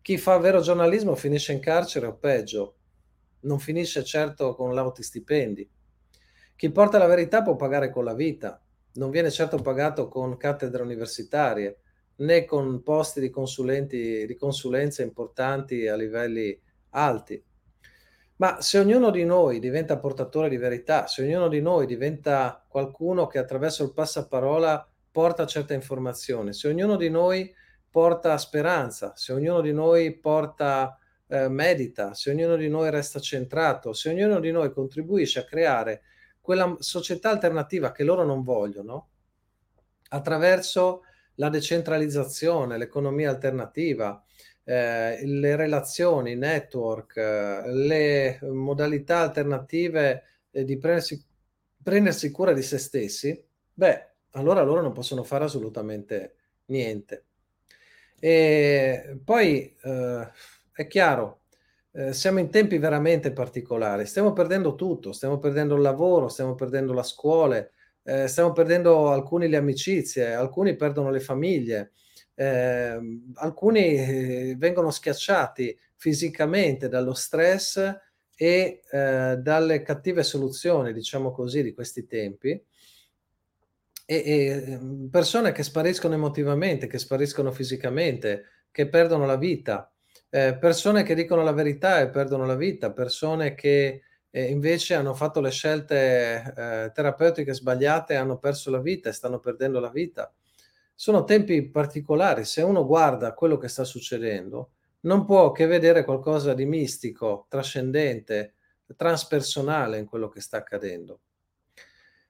Chi 0.02 0.18
fa 0.18 0.38
vero 0.38 0.60
giornalismo 0.60 1.14
finisce 1.14 1.52
in 1.52 1.60
carcere 1.60 2.06
o 2.06 2.14
peggio, 2.14 2.76
non 3.40 3.58
finisce 3.58 4.04
certo 4.04 4.54
con 4.54 4.75
lauti 4.75 5.02
stipendi. 5.02 5.68
Chi 6.54 6.70
porta 6.70 6.99
la 6.99 7.06
verità 7.06 7.42
può 7.42 7.56
pagare 7.56 7.90
con 7.90 8.04
la 8.04 8.14
vita, 8.14 8.62
non 8.94 9.10
viene 9.10 9.30
certo 9.30 9.56
pagato 9.58 10.08
con 10.08 10.37
cattedre 10.37 10.82
universitarie 10.82 11.78
né 12.20 12.44
con 12.44 12.82
posti 12.82 13.20
di 13.20 13.30
consulenti 13.30 14.26
di 14.26 14.36
consulenza 14.36 15.02
importanti 15.02 15.86
a 15.86 15.96
livelli 15.96 16.58
alti. 16.90 17.42
Ma 18.36 18.60
se 18.62 18.78
ognuno 18.78 19.10
di 19.10 19.24
noi 19.24 19.58
diventa 19.58 19.98
portatore 19.98 20.48
di 20.48 20.56
verità, 20.56 21.06
se 21.06 21.22
ognuno 21.22 21.48
di 21.48 21.60
noi 21.60 21.86
diventa 21.86 22.64
qualcuno 22.66 23.26
che 23.26 23.38
attraverso 23.38 23.84
il 23.84 23.92
passaparola 23.92 24.88
porta 25.10 25.46
certe 25.46 25.74
informazioni, 25.74 26.54
se 26.54 26.68
ognuno 26.68 26.96
di 26.96 27.10
noi 27.10 27.54
porta 27.90 28.38
speranza, 28.38 29.12
se 29.14 29.32
ognuno 29.32 29.60
di 29.60 29.72
noi 29.72 30.16
porta 30.16 30.98
eh, 31.26 31.48
medita, 31.48 32.14
se 32.14 32.30
ognuno 32.30 32.56
di 32.56 32.68
noi 32.68 32.90
resta 32.90 33.20
centrato, 33.20 33.92
se 33.92 34.08
ognuno 34.08 34.40
di 34.40 34.50
noi 34.50 34.72
contribuisce 34.72 35.40
a 35.40 35.44
creare 35.44 36.02
quella 36.40 36.76
società 36.78 37.30
alternativa 37.30 37.92
che 37.92 38.04
loro 38.04 38.24
non 38.24 38.42
vogliono, 38.42 39.08
attraverso 40.08 41.02
la 41.40 41.49
decentralizzazione, 41.49 42.76
l'economia 42.76 43.30
alternativa, 43.30 44.23
eh, 44.62 45.25
le 45.25 45.56
relazioni, 45.56 46.32
i 46.32 46.37
network, 46.37 47.16
eh, 47.16 47.62
le 47.73 48.38
modalità 48.42 49.20
alternative 49.20 50.23
eh, 50.50 50.64
di 50.64 50.76
prendersi, 50.76 51.25
prendersi 51.82 52.30
cura 52.30 52.52
di 52.52 52.62
se 52.62 52.76
stessi, 52.76 53.42
beh, 53.73 54.09
allora 54.32 54.62
loro 54.62 54.82
non 54.82 54.92
possono 54.92 55.25
fare 55.25 55.44
assolutamente 55.44 56.35
niente. 56.66 57.25
E 58.20 59.18
poi 59.25 59.75
eh, 59.82 60.28
è 60.73 60.87
chiaro, 60.87 61.40
eh, 61.92 62.12
siamo 62.12 62.38
in 62.38 62.50
tempi 62.50 62.76
veramente 62.76 63.32
particolari, 63.32 64.04
stiamo 64.04 64.35
perdendo 64.35 64.75
tutto, 64.75 65.12
stiamo 65.12 65.38
perdendo 65.38 65.75
il 65.75 65.80
lavoro, 65.80 66.28
stiamo 66.28 66.54
perdendo 66.54 66.92
la 66.92 67.02
scuola, 67.02 67.66
eh, 68.11 68.26
stiamo 68.26 68.50
perdendo 68.50 69.12
alcuni 69.12 69.49
le 69.49 69.57
amicizie, 69.57 70.35
alcuni 70.35 70.75
perdono 70.75 71.11
le 71.11 71.21
famiglie, 71.21 71.93
eh, 72.35 72.99
alcuni 73.35 74.55
vengono 74.57 74.90
schiacciati 74.90 75.79
fisicamente 75.95 76.88
dallo 76.88 77.14
stress 77.14 77.76
e 78.35 78.81
eh, 78.90 79.37
dalle 79.38 79.83
cattive 79.83 80.25
soluzioni, 80.25 80.93
diciamo 80.93 81.31
così, 81.31 81.62
di 81.62 81.73
questi 81.73 82.07
tempi. 82.07 82.50
E, 84.07 84.17
e 84.17 84.47
ehm, 84.73 85.09
persone 85.09 85.52
che 85.52 85.62
spariscono 85.62 86.14
emotivamente, 86.14 86.88
che 86.88 86.99
spariscono 86.99 87.52
fisicamente, 87.52 88.45
che 88.73 88.88
perdono 88.88 89.25
la 89.25 89.37
vita, 89.37 89.88
eh, 90.31 90.57
persone 90.59 91.05
che 91.05 91.14
dicono 91.14 91.45
la 91.45 91.52
verità 91.52 92.00
e 92.00 92.09
perdono 92.11 92.45
la 92.45 92.57
vita, 92.57 92.90
persone 92.93 93.55
che 93.55 94.02
eh, 94.30 94.50
invece 94.50 94.94
hanno 94.94 95.14
fatto 95.14 95.40
le 95.40 95.50
scelte 95.50 96.54
eh, 96.56 96.90
terapeutiche 96.92 97.52
sbagliate 97.52 98.14
e 98.14 98.16
hanno 98.16 98.38
perso 98.38 98.70
la 98.70 98.80
vita 98.80 99.08
e 99.08 99.12
stanno 99.12 99.38
perdendo 99.38 99.80
la 99.80 99.90
vita 99.90 100.32
sono 101.00 101.25
tempi 101.25 101.66
particolari. 101.66 102.44
Se 102.44 102.60
uno 102.60 102.84
guarda 102.84 103.32
quello 103.32 103.56
che 103.56 103.68
sta 103.68 103.84
succedendo, 103.84 104.72
non 105.04 105.25
può 105.25 105.50
che 105.50 105.64
vedere 105.64 106.04
qualcosa 106.04 106.52
di 106.52 106.66
mistico, 106.66 107.46
trascendente, 107.49 108.56
transpersonale 108.94 109.96
in 109.96 110.04
quello 110.04 110.28
che 110.28 110.42
sta 110.42 110.58
accadendo. 110.58 111.20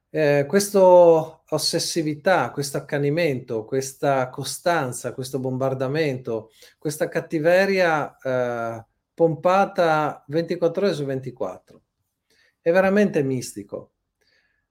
Eh, 0.08 0.44
questa 0.46 0.80
ossessività, 0.80 2.52
questo 2.52 2.76
accanimento, 2.76 3.64
questa 3.64 4.28
costanza, 4.28 5.14
questo 5.14 5.40
bombardamento, 5.40 6.52
questa 6.78 7.08
cattiveria 7.08 8.16
eh, 8.18 8.86
pompata 9.12 10.22
24 10.28 10.86
ore 10.86 10.94
su 10.94 11.04
24. 11.04 11.79
È 12.60 12.70
veramente 12.70 13.22
mistico, 13.22 13.92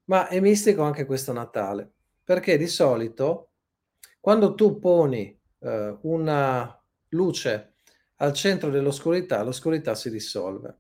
ma 0.06 0.28
è 0.28 0.40
mistico 0.40 0.84
anche 0.84 1.06
questo 1.06 1.34
Natale, 1.34 1.92
perché 2.24 2.58
di 2.58 2.68
solito 2.68 3.46
Quando 4.20 4.54
tu 4.54 4.80
poni 4.80 5.40
eh, 5.60 5.98
una 6.02 6.84
luce 7.10 7.74
al 8.18 8.34
centro 8.34 8.70
dell'oscurità, 8.70 9.42
l'oscurità 9.44 9.96
si 9.96 10.10
dissolve. 10.10 10.78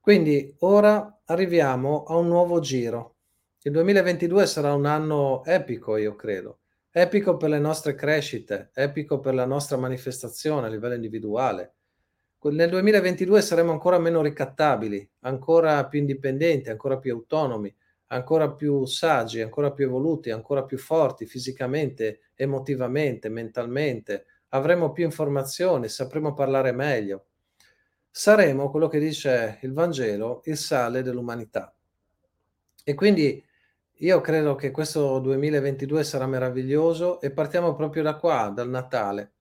Quindi 0.00 0.54
ora 0.60 1.20
arriviamo 1.26 2.04
a 2.04 2.16
un 2.16 2.28
nuovo 2.28 2.60
giro. 2.60 3.16
Il 3.62 3.72
2022 3.72 4.46
sarà 4.46 4.74
un 4.74 4.86
anno 4.86 5.44
epico, 5.44 5.96
io 5.96 6.14
credo. 6.14 6.60
Epico 6.90 7.36
per 7.36 7.50
le 7.50 7.58
nostre 7.58 7.94
crescite, 7.94 8.70
epico 8.74 9.20
per 9.20 9.34
la 9.34 9.46
nostra 9.46 9.76
manifestazione 9.76 10.66
a 10.66 10.70
livello 10.70 10.94
individuale. 10.94 11.74
Nel 12.44 12.68
2022 12.68 13.40
saremo 13.40 13.72
ancora 13.72 13.98
meno 13.98 14.20
ricattabili, 14.20 15.08
ancora 15.20 15.86
più 15.86 16.00
indipendenti, 16.00 16.70
ancora 16.70 16.98
più 16.98 17.14
autonomi, 17.14 17.74
ancora 18.08 18.50
più 18.50 18.84
saggi, 18.84 19.40
ancora 19.40 19.72
più 19.72 19.86
evoluti, 19.86 20.30
ancora 20.30 20.64
più 20.64 20.78
forti 20.78 21.26
fisicamente, 21.26 22.20
emotivamente, 22.34 23.28
mentalmente. 23.28 24.26
Avremo 24.48 24.92
più 24.92 25.04
informazioni, 25.04 25.88
sapremo 25.88 26.34
parlare 26.34 26.72
meglio 26.72 27.26
saremo 28.16 28.70
quello 28.70 28.86
che 28.86 29.00
dice 29.00 29.58
il 29.62 29.72
Vangelo, 29.72 30.42
il 30.44 30.56
sale 30.56 31.02
dell'umanità. 31.02 31.74
E 32.84 32.94
quindi 32.94 33.44
io 33.92 34.20
credo 34.20 34.54
che 34.54 34.70
questo 34.70 35.18
2022 35.18 36.04
sarà 36.04 36.28
meraviglioso 36.28 37.20
e 37.20 37.32
partiamo 37.32 37.74
proprio 37.74 38.04
da 38.04 38.14
qua, 38.14 38.52
dal 38.54 38.68
Natale, 38.68 39.32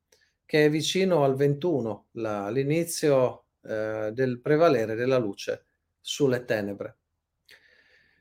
che 0.45 0.65
è 0.65 0.69
vicino 0.69 1.23
al 1.23 1.35
21, 1.35 2.07
la, 2.13 2.49
l'inizio 2.49 3.45
eh, 3.63 4.11
del 4.13 4.39
prevalere 4.39 4.95
della 4.95 5.17
luce 5.17 5.65
sulle 5.99 6.45
tenebre. 6.45 6.97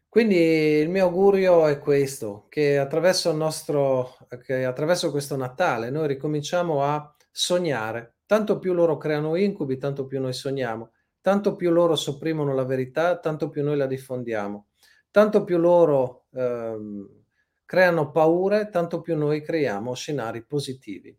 Quindi 0.08 0.36
il 0.36 0.90
mio 0.90 1.06
augurio 1.06 1.66
è 1.66 1.78
questo, 1.78 2.46
che 2.48 2.78
attraverso, 2.78 3.32
nostro, 3.32 4.18
che 4.44 4.64
attraverso 4.64 5.10
questo 5.10 5.36
Natale 5.36 5.90
noi 5.90 6.06
ricominciamo 6.06 6.84
a 6.84 7.16
sognare 7.30 8.16
Tanto 8.32 8.58
più 8.58 8.72
loro 8.72 8.96
creano 8.96 9.36
incubi, 9.36 9.76
tanto 9.76 10.06
più 10.06 10.18
noi 10.18 10.32
sogniamo. 10.32 10.92
Tanto 11.20 11.54
più 11.54 11.70
loro 11.70 11.96
sopprimono 11.96 12.54
la 12.54 12.64
verità, 12.64 13.18
tanto 13.18 13.50
più 13.50 13.62
noi 13.62 13.76
la 13.76 13.84
diffondiamo. 13.84 14.68
Tanto 15.10 15.44
più 15.44 15.58
loro 15.58 16.28
ehm, 16.32 17.24
creano 17.66 18.10
paure, 18.10 18.70
tanto 18.70 19.02
più 19.02 19.18
noi 19.18 19.42
creiamo 19.42 19.92
scenari 19.94 20.46
positivi. 20.46 21.14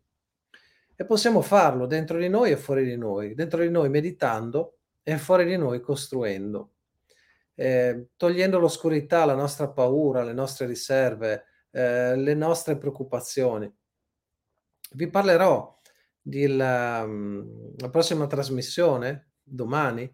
E 1.04 1.06
possiamo 1.06 1.42
farlo 1.42 1.86
dentro 1.86 2.18
di 2.18 2.30
noi 2.30 2.52
e 2.52 2.56
fuori 2.56 2.86
di 2.86 2.96
noi, 2.96 3.34
dentro 3.34 3.62
di 3.62 3.70
noi 3.70 3.90
meditando 3.90 4.78
e 5.04 5.18
fuori 5.18 5.44
di 5.44 5.58
noi 5.58 5.82
costruendo, 5.82 6.76
eh, 7.56 8.12
togliendo 8.16 8.58
l'oscurità, 8.58 9.26
la 9.26 9.36
nostra 9.36 9.68
paura, 9.68 10.24
le 10.24 10.32
nostre 10.32 10.66
riserve, 10.66 11.44
eh, 11.72 12.16
le 12.16 12.34
nostre 12.36 12.78
preoccupazioni. 12.78 13.70
Vi 14.92 15.10
parlerò 15.10 15.78
della 16.22 17.06
la 17.06 17.90
prossima 17.90 18.26
trasmissione 18.26 19.32
domani, 19.44 20.10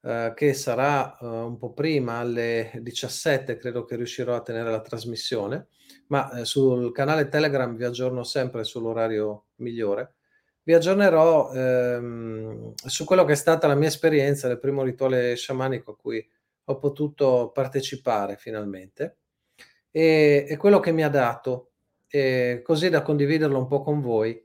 ehm, 0.00 0.34
che 0.34 0.54
sarà, 0.54 1.18
uhm, 1.20 1.44
un 1.44 1.56
po' 1.56 1.72
prima 1.72 2.18
alle 2.18 2.72
17 2.80 3.56
credo 3.58 3.84
che 3.84 3.94
riuscirò 3.94 4.34
a 4.34 4.42
tenere 4.42 4.72
la 4.72 4.80
trasmissione, 4.80 5.68
ma, 6.08 6.32
ehm, 6.32 6.42
sul 6.42 6.90
canale 6.90 7.28
Telegram 7.28 7.76
vi 7.76 7.84
aggiorno 7.84 8.24
sempre 8.24 8.64
sull'orario 8.64 9.44
migliore. 9.58 10.14
Vi 10.66 10.74
aggiornerò, 10.74 11.52
ehm, 11.52 12.74
su 12.76 13.04
quello 13.04 13.24
che 13.24 13.32
è 13.32 13.34
stata 13.36 13.66
la 13.66 13.74
mia 13.74 13.88
esperienza 13.88 14.46
del 14.46 14.60
primo 14.60 14.84
rituale 14.84 15.34
sciamanico 15.34 15.90
a 15.92 15.96
cui 15.96 16.24
ho 16.66 16.78
potuto 16.78 17.50
partecipare 17.52 18.36
finalmente, 18.36 19.18
e 19.90 20.46
e 20.48 20.56
quello 20.56 20.78
che 20.80 20.92
mi 20.92 21.02
ha 21.04 21.08
dato, 21.10 21.72
così 22.62 22.90
da 22.90 23.02
condividerlo 23.02 23.58
un 23.58 23.66
po' 23.66 23.82
con 23.82 24.00
voi 24.00 24.40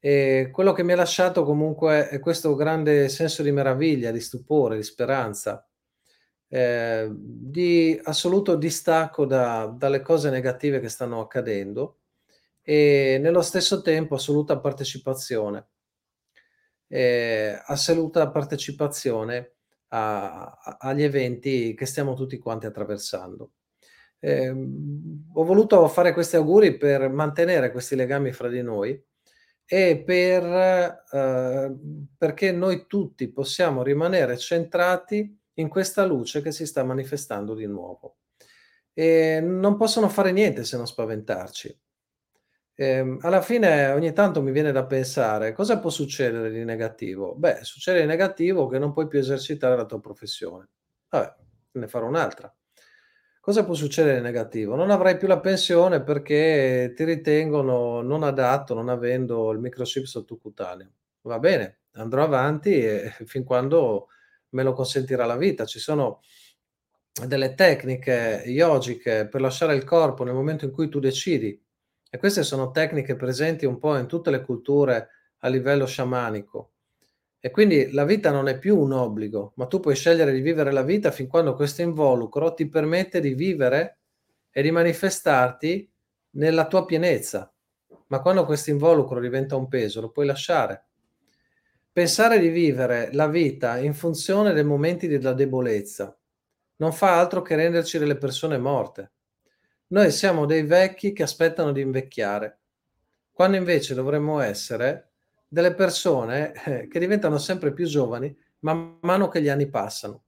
e 0.00 0.50
quello 0.52 0.72
che 0.72 0.82
mi 0.84 0.92
ha 0.92 0.96
lasciato 0.96 1.44
comunque 1.44 2.08
è 2.08 2.20
questo 2.20 2.54
grande 2.54 3.08
senso 3.08 3.42
di 3.42 3.52
meraviglia, 3.52 4.10
di 4.12 4.20
stupore, 4.20 4.76
di 4.76 4.82
speranza, 4.84 5.66
eh, 6.48 7.10
di 7.12 7.98
assoluto 8.04 8.56
distacco 8.56 9.26
da, 9.26 9.66
dalle 9.76 10.02
cose 10.02 10.30
negative 10.30 10.80
che 10.80 10.88
stanno 10.90 11.20
accadendo 11.22 11.98
e 12.66 13.18
nello 13.20 13.42
stesso 13.42 13.82
tempo 13.82 14.14
assoluta 14.14 14.58
partecipazione, 14.58 15.68
eh, 16.88 17.60
assoluta 17.66 18.30
partecipazione 18.30 19.52
a, 19.88 20.44
a, 20.44 20.76
agli 20.80 21.02
eventi 21.02 21.74
che 21.74 21.84
stiamo 21.84 22.14
tutti 22.14 22.38
quanti 22.38 22.64
attraversando. 22.64 23.52
Eh, 24.18 24.48
ho 24.48 25.44
voluto 25.44 25.86
fare 25.88 26.14
questi 26.14 26.36
auguri 26.36 26.78
per 26.78 27.10
mantenere 27.10 27.70
questi 27.70 27.94
legami 27.94 28.32
fra 28.32 28.48
di 28.48 28.62
noi 28.62 28.98
e 29.66 30.02
per, 30.02 31.04
ehm, 31.12 32.06
perché 32.16 32.50
noi 32.52 32.86
tutti 32.86 33.30
possiamo 33.30 33.82
rimanere 33.82 34.38
centrati 34.38 35.38
in 35.54 35.68
questa 35.68 36.04
luce 36.06 36.40
che 36.40 36.52
si 36.52 36.64
sta 36.64 36.82
manifestando 36.82 37.54
di 37.54 37.66
nuovo. 37.66 38.16
E 38.94 39.40
non 39.42 39.76
possono 39.76 40.08
fare 40.08 40.32
niente 40.32 40.64
se 40.64 40.78
non 40.78 40.86
spaventarci. 40.86 41.83
Ehm, 42.76 43.18
alla 43.22 43.40
fine 43.40 43.88
ogni 43.92 44.12
tanto 44.12 44.42
mi 44.42 44.50
viene 44.50 44.72
da 44.72 44.84
pensare 44.84 45.52
cosa 45.52 45.78
può 45.78 45.90
succedere 45.90 46.50
di 46.50 46.64
negativo? 46.64 47.34
Beh, 47.36 47.60
succede 47.62 48.00
di 48.00 48.06
negativo 48.06 48.66
che 48.66 48.78
non 48.78 48.92
puoi 48.92 49.06
più 49.06 49.18
esercitare 49.20 49.76
la 49.76 49.84
tua 49.86 50.00
professione. 50.00 50.68
Vabbè, 51.08 51.34
ne 51.72 51.88
farò 51.88 52.06
un'altra. 52.08 52.52
Cosa 53.40 53.64
può 53.64 53.74
succedere 53.74 54.16
di 54.16 54.22
negativo? 54.22 54.74
Non 54.74 54.90
avrai 54.90 55.16
più 55.18 55.28
la 55.28 55.38
pensione 55.40 56.02
perché 56.02 56.92
ti 56.96 57.04
ritengono 57.04 58.00
non 58.00 58.22
adatto, 58.22 58.74
non 58.74 58.88
avendo 58.88 59.50
il 59.52 59.58
microchip 59.60 60.04
sottocutaneo. 60.04 60.90
Va 61.22 61.38
bene, 61.38 61.80
andrò 61.92 62.22
avanti 62.24 62.72
e 62.82 63.12
fin 63.26 63.44
quando 63.44 64.08
me 64.50 64.62
lo 64.62 64.72
consentirà 64.72 65.26
la 65.26 65.36
vita. 65.36 65.66
Ci 65.66 65.78
sono 65.78 66.20
delle 67.26 67.54
tecniche 67.54 68.42
yogiche 68.46 69.28
per 69.28 69.40
lasciare 69.40 69.74
il 69.76 69.84
corpo 69.84 70.24
nel 70.24 70.34
momento 70.34 70.64
in 70.64 70.72
cui 70.72 70.88
tu 70.88 70.98
decidi. 71.00 71.63
E 72.14 72.18
queste 72.18 72.44
sono 72.44 72.70
tecniche 72.70 73.16
presenti 73.16 73.66
un 73.66 73.76
po' 73.76 73.98
in 73.98 74.06
tutte 74.06 74.30
le 74.30 74.40
culture 74.40 75.08
a 75.38 75.48
livello 75.48 75.84
sciamanico. 75.84 76.74
E 77.40 77.50
quindi 77.50 77.90
la 77.90 78.04
vita 78.04 78.30
non 78.30 78.46
è 78.46 78.56
più 78.56 78.78
un 78.78 78.92
obbligo, 78.92 79.54
ma 79.56 79.66
tu 79.66 79.80
puoi 79.80 79.96
scegliere 79.96 80.30
di 80.30 80.40
vivere 80.40 80.70
la 80.70 80.84
vita 80.84 81.10
fin 81.10 81.26
quando 81.26 81.56
questo 81.56 81.82
involucro 81.82 82.54
ti 82.54 82.68
permette 82.68 83.18
di 83.18 83.34
vivere 83.34 83.98
e 84.52 84.62
di 84.62 84.70
manifestarti 84.70 85.92
nella 86.36 86.68
tua 86.68 86.84
pienezza. 86.84 87.52
Ma 88.06 88.20
quando 88.20 88.44
questo 88.44 88.70
involucro 88.70 89.18
diventa 89.18 89.56
un 89.56 89.66
peso, 89.66 90.00
lo 90.00 90.12
puoi 90.12 90.26
lasciare. 90.26 90.84
Pensare 91.90 92.38
di 92.38 92.48
vivere 92.48 93.08
la 93.12 93.26
vita 93.26 93.76
in 93.78 93.92
funzione 93.92 94.52
dei 94.52 94.62
momenti 94.62 95.08
della 95.08 95.32
debolezza 95.32 96.16
non 96.76 96.92
fa 96.92 97.18
altro 97.18 97.42
che 97.42 97.56
renderci 97.56 97.98
delle 97.98 98.16
persone 98.16 98.56
morte. 98.56 99.10
Noi 99.94 100.10
siamo 100.10 100.44
dei 100.44 100.64
vecchi 100.64 101.12
che 101.12 101.22
aspettano 101.22 101.70
di 101.70 101.80
invecchiare, 101.80 102.58
quando 103.30 103.56
invece 103.56 103.94
dovremmo 103.94 104.40
essere 104.40 105.12
delle 105.46 105.72
persone 105.72 106.52
eh, 106.64 106.88
che 106.88 106.98
diventano 106.98 107.38
sempre 107.38 107.72
più 107.72 107.86
giovani 107.86 108.36
man 108.62 108.98
mano 109.02 109.28
che 109.28 109.40
gli 109.40 109.48
anni 109.48 109.68
passano, 109.68 110.24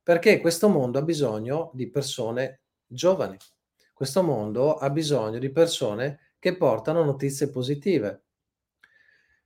perché 0.00 0.38
questo 0.38 0.68
mondo 0.68 1.00
ha 1.00 1.02
bisogno 1.02 1.72
di 1.74 1.90
persone 1.90 2.60
giovani, 2.86 3.36
questo 3.92 4.22
mondo 4.22 4.76
ha 4.76 4.88
bisogno 4.90 5.40
di 5.40 5.50
persone 5.50 6.34
che 6.38 6.56
portano 6.56 7.02
notizie 7.02 7.50
positive. 7.50 8.22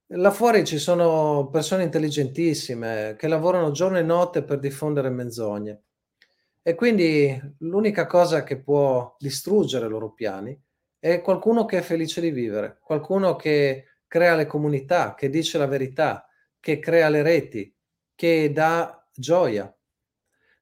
Là 0.09 0.31
fuori 0.31 0.67
ci 0.67 0.77
sono 0.77 1.49
persone 1.51 1.85
intelligentissime 1.85 3.17
che 3.19 3.29
lavorano 3.29 3.71
giorno 3.71 3.97
e 3.97 4.03
notte 4.03 4.45
per 4.45 4.59
diffondere 4.59 5.09
menzogne 5.09 5.85
e 6.67 6.75
quindi 6.75 7.39
l'unica 7.59 8.07
cosa 8.07 8.43
che 8.43 8.59
può 8.59 9.15
distruggere 9.19 9.85
i 9.85 9.91
loro 9.91 10.15
piani 10.15 10.59
è 10.99 11.21
qualcuno 11.21 11.67
che 11.67 11.77
è 11.77 11.83
felice 11.83 12.23
di 12.23 12.31
vivere, 12.31 12.79
qualcuno 12.81 13.37
che 13.37 13.99
crea 14.09 14.35
le 14.35 14.47
comunità, 14.47 15.13
che 15.13 15.29
dice 15.29 15.59
la 15.59 15.67
verità, 15.67 16.27
che 16.59 16.79
crea 16.79 17.11
le 17.11 17.21
reti, 17.21 17.71
che 18.15 18.51
dà 18.51 19.07
gioia. 19.13 19.71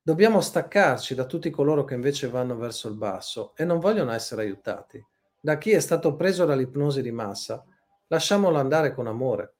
Dobbiamo 0.02 0.40
staccarci 0.40 1.14
da 1.14 1.24
tutti 1.24 1.50
coloro 1.50 1.84
che 1.84 1.94
invece 1.94 2.26
vanno 2.26 2.56
verso 2.56 2.88
il 2.88 2.96
basso 2.96 3.52
e 3.54 3.64
non 3.64 3.78
vogliono 3.78 4.10
essere 4.10 4.42
aiutati. 4.42 5.00
Da 5.38 5.56
chi 5.56 5.70
è 5.70 5.78
stato 5.78 6.16
preso 6.16 6.44
dall'ipnosi 6.44 7.00
di 7.00 7.12
massa, 7.12 7.64
lasciamolo 8.08 8.58
andare 8.58 8.92
con 8.92 9.06
amore. 9.06 9.54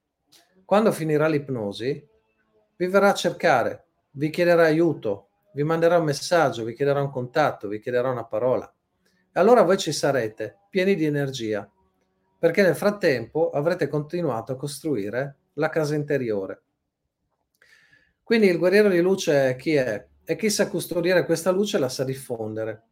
Quando 0.64 0.90
finirà 0.90 1.28
l'ipnosi, 1.28 2.04
vi 2.74 2.86
verrà 2.88 3.10
a 3.10 3.14
cercare, 3.14 3.84
vi 4.10 4.28
chiederà 4.28 4.64
aiuto, 4.64 5.28
vi 5.54 5.62
manderà 5.62 5.98
un 5.98 6.04
messaggio, 6.04 6.64
vi 6.64 6.74
chiederà 6.74 7.00
un 7.00 7.10
contatto, 7.10 7.68
vi 7.68 7.80
chiederà 7.80 8.10
una 8.10 8.24
parola. 8.24 8.72
E 9.32 9.40
allora 9.40 9.62
voi 9.62 9.78
ci 9.78 9.92
sarete, 9.92 10.58
pieni 10.70 10.94
di 10.94 11.04
energia, 11.04 11.70
perché 12.38 12.62
nel 12.62 12.76
frattempo 12.76 13.50
avrete 13.50 13.88
continuato 13.88 14.52
a 14.52 14.56
costruire 14.56 15.36
la 15.54 15.68
casa 15.68 15.94
interiore. 15.94 16.62
Quindi 18.22 18.46
il 18.48 18.58
guerriero 18.58 18.88
di 18.88 19.00
luce 19.00 19.56
chi 19.56 19.74
è? 19.74 20.06
È 20.24 20.36
chi 20.36 20.50
sa 20.50 20.68
custodire 20.68 21.24
questa 21.24 21.50
luce 21.50 21.76
e 21.76 21.80
la 21.80 21.88
sa 21.88 22.04
diffondere. 22.04 22.84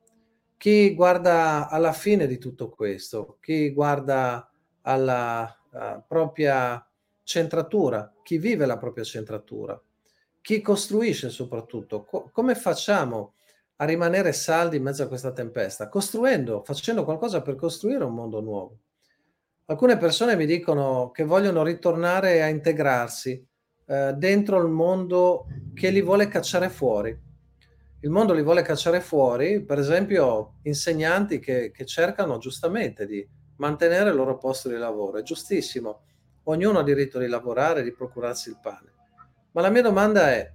chi 0.61 0.95
guarda 0.95 1.71
alla 1.71 1.95
fine 1.95 2.27
di 2.27 2.37
tutto 2.37 2.69
questo, 2.69 3.39
chi 3.41 3.73
guarda 3.73 4.53
alla 4.83 5.59
uh, 5.71 6.03
propria 6.07 6.87
centratura, 7.23 8.13
chi 8.23 8.37
vive 8.37 8.67
la 8.67 8.77
propria 8.77 9.03
centratura, 9.03 9.83
chi 10.41 10.61
costruisce 10.61 11.29
soprattutto, 11.29 12.05
Co- 12.05 12.31
come 12.33 12.55
facciamo 12.55 13.35
a 13.77 13.85
rimanere 13.85 14.33
saldi 14.33 14.77
in 14.77 14.83
mezzo 14.83 15.03
a 15.03 15.09
questa 15.09 15.33
tempesta? 15.33 15.89
Costruendo, 15.89 16.63
facendo 16.65 17.05
qualcosa 17.05 17.43
per 17.43 17.57
costruire 17.57 18.05
un 18.05 18.15
mondo 18.15 18.41
nuovo. 18.41 18.79
Alcune 19.67 19.97
persone 19.97 20.37
mi 20.37 20.47
dicono 20.47 21.11
che 21.11 21.25
vogliono 21.25 21.63
ritornare 21.63 22.43
a 22.43 22.49
integrarsi 22.49 23.47
eh, 23.87 24.15
dentro 24.17 24.61
il 24.61 24.69
mondo 24.69 25.47
che 25.75 25.91
li 25.91 26.03
vuole 26.03 26.29
cacciare 26.29 26.69
fuori. 26.69 27.17
Il 28.01 28.11
mondo 28.11 28.33
li 28.33 28.43
vuole 28.43 28.63
cacciare 28.63 29.01
fuori, 29.01 29.63
per 29.63 29.79
esempio, 29.79 30.55
insegnanti 30.63 31.39
che, 31.39 31.71
che 31.71 31.85
cercano 31.85 32.39
giustamente 32.39 33.07
di 33.07 33.27
mantenere 33.57 34.11
il 34.11 34.17
loro 34.17 34.39
posto 34.39 34.69
di 34.69 34.77
lavoro. 34.77 35.19
È 35.19 35.23
giustissimo, 35.23 36.03
ognuno 36.45 36.79
ha 36.79 36.83
diritto 36.83 37.19
di 37.19 37.29
lavorare, 37.29 37.83
di 37.83 37.93
procurarsi 37.93 38.49
il 38.49 38.59
pane. 38.61 39.00
Ma 39.53 39.61
la 39.61 39.71
mia 39.71 39.83
domanda 39.83 40.31
è, 40.31 40.53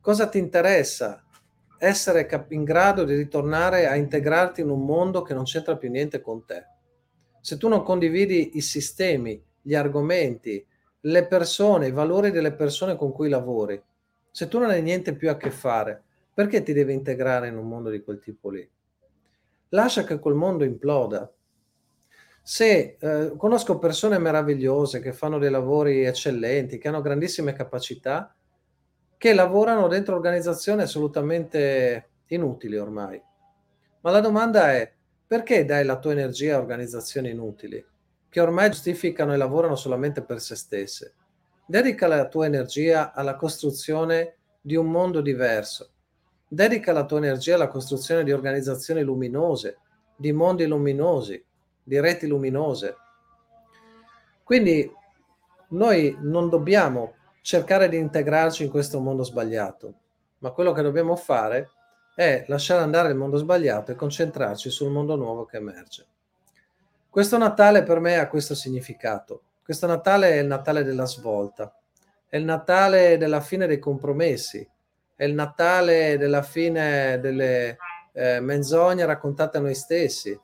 cosa 0.00 0.28
ti 0.28 0.38
interessa 0.38 1.24
essere 1.78 2.28
in 2.48 2.64
grado 2.64 3.04
di 3.04 3.14
ritornare 3.14 3.86
a 3.86 3.96
integrarti 3.96 4.60
in 4.60 4.68
un 4.68 4.84
mondo 4.84 5.22
che 5.22 5.34
non 5.34 5.44
c'entra 5.44 5.76
più 5.76 5.90
niente 5.90 6.20
con 6.20 6.44
te? 6.44 6.66
se 7.40 7.56
tu 7.56 7.68
non 7.68 7.82
condividi 7.82 8.56
i 8.56 8.60
sistemi, 8.60 9.42
gli 9.62 9.74
argomenti, 9.74 10.64
le 11.02 11.26
persone, 11.26 11.88
i 11.88 11.92
valori 11.92 12.30
delle 12.30 12.52
persone 12.52 12.96
con 12.96 13.12
cui 13.12 13.28
lavori, 13.28 13.82
se 14.30 14.48
tu 14.48 14.58
non 14.58 14.70
hai 14.70 14.82
niente 14.82 15.14
più 15.14 15.30
a 15.30 15.36
che 15.36 15.50
fare, 15.50 16.02
perché 16.34 16.62
ti 16.62 16.72
devi 16.72 16.92
integrare 16.92 17.48
in 17.48 17.56
un 17.56 17.66
mondo 17.66 17.90
di 17.90 18.02
quel 18.02 18.20
tipo 18.20 18.50
lì? 18.50 18.68
Lascia 19.70 20.04
che 20.04 20.18
quel 20.18 20.34
mondo 20.34 20.64
imploda. 20.64 21.30
Se 22.42 22.96
eh, 22.98 23.32
conosco 23.36 23.78
persone 23.78 24.18
meravigliose 24.18 25.00
che 25.00 25.12
fanno 25.12 25.38
dei 25.38 25.50
lavori 25.50 26.04
eccellenti, 26.04 26.78
che 26.78 26.88
hanno 26.88 27.02
grandissime 27.02 27.52
capacità, 27.52 28.34
che 29.16 29.34
lavorano 29.34 29.86
dentro 29.86 30.14
organizzazioni 30.14 30.82
assolutamente 30.82 32.08
inutili 32.26 32.78
ormai. 32.78 33.22
Ma 34.00 34.10
la 34.10 34.20
domanda 34.20 34.72
è, 34.72 34.90
perché 35.26 35.64
dai 35.64 35.84
la 35.84 35.98
tua 35.98 36.12
energia 36.12 36.56
a 36.56 36.58
organizzazioni 36.58 37.30
inutili, 37.30 37.84
che 38.28 38.40
ormai 38.40 38.70
giustificano 38.70 39.34
e 39.34 39.36
lavorano 39.36 39.76
solamente 39.76 40.22
per 40.22 40.40
se 40.40 40.56
stesse? 40.56 41.14
Dedica 41.66 42.06
la 42.06 42.28
tua 42.28 42.46
energia 42.46 43.12
alla 43.12 43.36
costruzione 43.36 44.36
di 44.60 44.74
un 44.74 44.86
mondo 44.86 45.20
diverso. 45.20 45.90
Dedica 46.48 46.92
la 46.92 47.04
tua 47.04 47.18
energia 47.18 47.54
alla 47.56 47.68
costruzione 47.68 48.24
di 48.24 48.32
organizzazioni 48.32 49.02
luminose, 49.02 49.78
di 50.16 50.32
mondi 50.32 50.66
luminosi, 50.66 51.44
di 51.90 51.98
reti 51.98 52.28
luminose. 52.28 52.96
Quindi 54.44 54.88
noi 55.70 56.16
non 56.20 56.48
dobbiamo 56.48 57.14
cercare 57.42 57.88
di 57.88 57.96
integrarci 57.96 58.62
in 58.62 58.70
questo 58.70 59.00
mondo 59.00 59.24
sbagliato, 59.24 59.94
ma 60.38 60.52
quello 60.52 60.70
che 60.70 60.82
dobbiamo 60.82 61.16
fare 61.16 61.70
è 62.14 62.44
lasciare 62.46 62.82
andare 62.82 63.08
il 63.08 63.16
mondo 63.16 63.38
sbagliato 63.38 63.90
e 63.90 63.96
concentrarci 63.96 64.70
sul 64.70 64.92
mondo 64.92 65.16
nuovo 65.16 65.44
che 65.44 65.56
emerge. 65.56 66.06
Questo 67.08 67.36
Natale 67.38 67.82
per 67.82 67.98
me 67.98 68.18
ha 68.18 68.28
questo 68.28 68.54
significato. 68.54 69.42
Questo 69.64 69.88
Natale 69.88 70.30
è 70.30 70.36
il 70.36 70.46
Natale 70.46 70.84
della 70.84 71.06
svolta, 71.06 71.74
è 72.28 72.36
il 72.36 72.44
Natale 72.44 73.18
della 73.18 73.40
fine 73.40 73.66
dei 73.66 73.80
compromessi, 73.80 74.64
è 75.16 75.24
il 75.24 75.34
Natale 75.34 76.16
della 76.18 76.42
fine 76.42 77.18
delle 77.18 77.78
eh, 78.12 78.38
menzogne 78.38 79.04
raccontate 79.04 79.58
a 79.58 79.60
noi 79.60 79.74
stessi, 79.74 80.38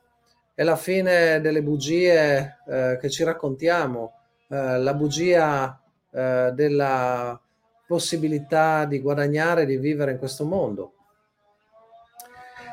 è 0.56 0.62
la 0.62 0.76
fine 0.76 1.38
delle 1.42 1.62
bugie 1.62 2.60
eh, 2.66 2.98
che 2.98 3.10
ci 3.10 3.22
raccontiamo, 3.24 4.14
eh, 4.48 4.78
la 4.78 4.94
bugia 4.94 5.78
eh, 6.10 6.50
della 6.54 7.38
possibilità 7.86 8.86
di 8.86 9.00
guadagnare 9.00 9.66
di 9.66 9.76
vivere 9.76 10.12
in 10.12 10.18
questo 10.18 10.46
mondo. 10.46 10.94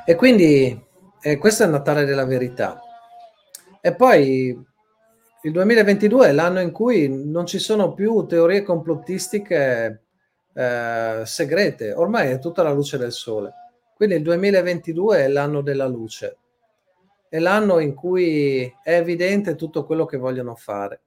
E 0.06 0.16
quindi 0.16 0.82
eh, 1.22 1.38
questo 1.38 1.64
è 1.64 1.66
il 1.66 1.74
Natale 1.74 2.06
della 2.06 2.24
verità. 2.24 2.80
E 3.82 3.94
poi 3.94 4.58
il 5.42 5.52
2022 5.52 6.28
è 6.28 6.32
l'anno 6.32 6.62
in 6.62 6.72
cui 6.72 7.10
non 7.10 7.46
ci 7.46 7.60
sono 7.60 7.94
più 7.94 8.26
teorie 8.26 8.64
complottistiche 8.64 10.04
eh, 10.54 11.22
segrete, 11.26 11.92
ormai 11.92 12.30
è 12.30 12.40
tutta 12.40 12.64
la 12.64 12.72
luce 12.72 12.98
del 12.98 13.12
sole. 13.12 13.52
Quindi 13.94 14.16
il 14.16 14.22
2022 14.22 15.18
è 15.26 15.28
l'anno 15.28 15.60
della 15.60 15.86
luce, 15.86 16.38
è 17.34 17.40
l'anno 17.40 17.80
in 17.80 17.96
cui 17.96 18.72
è 18.84 18.94
evidente 18.96 19.56
tutto 19.56 19.86
quello 19.86 20.06
che 20.06 20.18
vogliono 20.18 20.54
fare. 20.54 21.02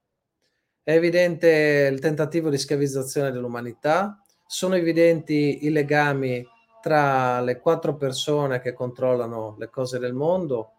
È 0.82 0.90
evidente 0.90 1.88
il 1.92 2.00
tentativo 2.00 2.50
di 2.50 2.58
schiavizzazione 2.58 3.30
dell'umanità, 3.30 4.20
sono 4.44 4.74
evidenti 4.74 5.64
i 5.66 5.70
legami 5.70 6.44
tra 6.82 7.40
le 7.42 7.60
quattro 7.60 7.94
persone 7.94 8.60
che 8.60 8.72
controllano 8.72 9.54
le 9.56 9.70
cose 9.70 10.00
del 10.00 10.14
mondo, 10.14 10.72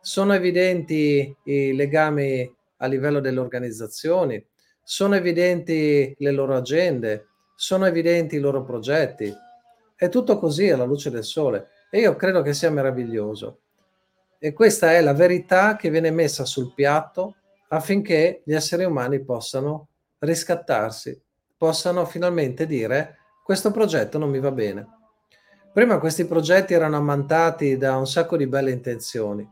sono 0.00 0.32
evidenti 0.32 1.36
i 1.44 1.74
legami 1.74 2.50
a 2.78 2.86
livello 2.86 3.20
delle 3.20 3.40
organizzazioni, 3.40 4.42
sono 4.82 5.16
evidenti 5.16 6.14
le 6.16 6.30
loro 6.30 6.56
agende, 6.56 7.26
sono 7.54 7.84
evidenti 7.84 8.36
i 8.36 8.40
loro 8.40 8.62
progetti. 8.62 9.30
È 9.94 10.08
tutto 10.08 10.38
così 10.38 10.70
alla 10.70 10.84
luce 10.84 11.10
del 11.10 11.24
sole 11.24 11.68
e 11.90 12.00
io 12.00 12.16
credo 12.16 12.40
che 12.40 12.54
sia 12.54 12.70
meraviglioso. 12.70 13.63
E 14.44 14.52
questa 14.52 14.92
è 14.92 15.00
la 15.00 15.14
verità 15.14 15.74
che 15.74 15.88
viene 15.88 16.10
messa 16.10 16.44
sul 16.44 16.74
piatto 16.74 17.36
affinché 17.68 18.42
gli 18.44 18.52
esseri 18.52 18.84
umani 18.84 19.24
possano 19.24 19.88
riscattarsi, 20.18 21.18
possano 21.56 22.04
finalmente 22.04 22.66
dire 22.66 23.16
questo 23.42 23.70
progetto 23.70 24.18
non 24.18 24.28
mi 24.28 24.40
va 24.40 24.52
bene. 24.52 24.86
Prima 25.72 25.98
questi 25.98 26.26
progetti 26.26 26.74
erano 26.74 26.98
ammantati 26.98 27.78
da 27.78 27.96
un 27.96 28.06
sacco 28.06 28.36
di 28.36 28.46
belle 28.46 28.70
intenzioni. 28.70 29.50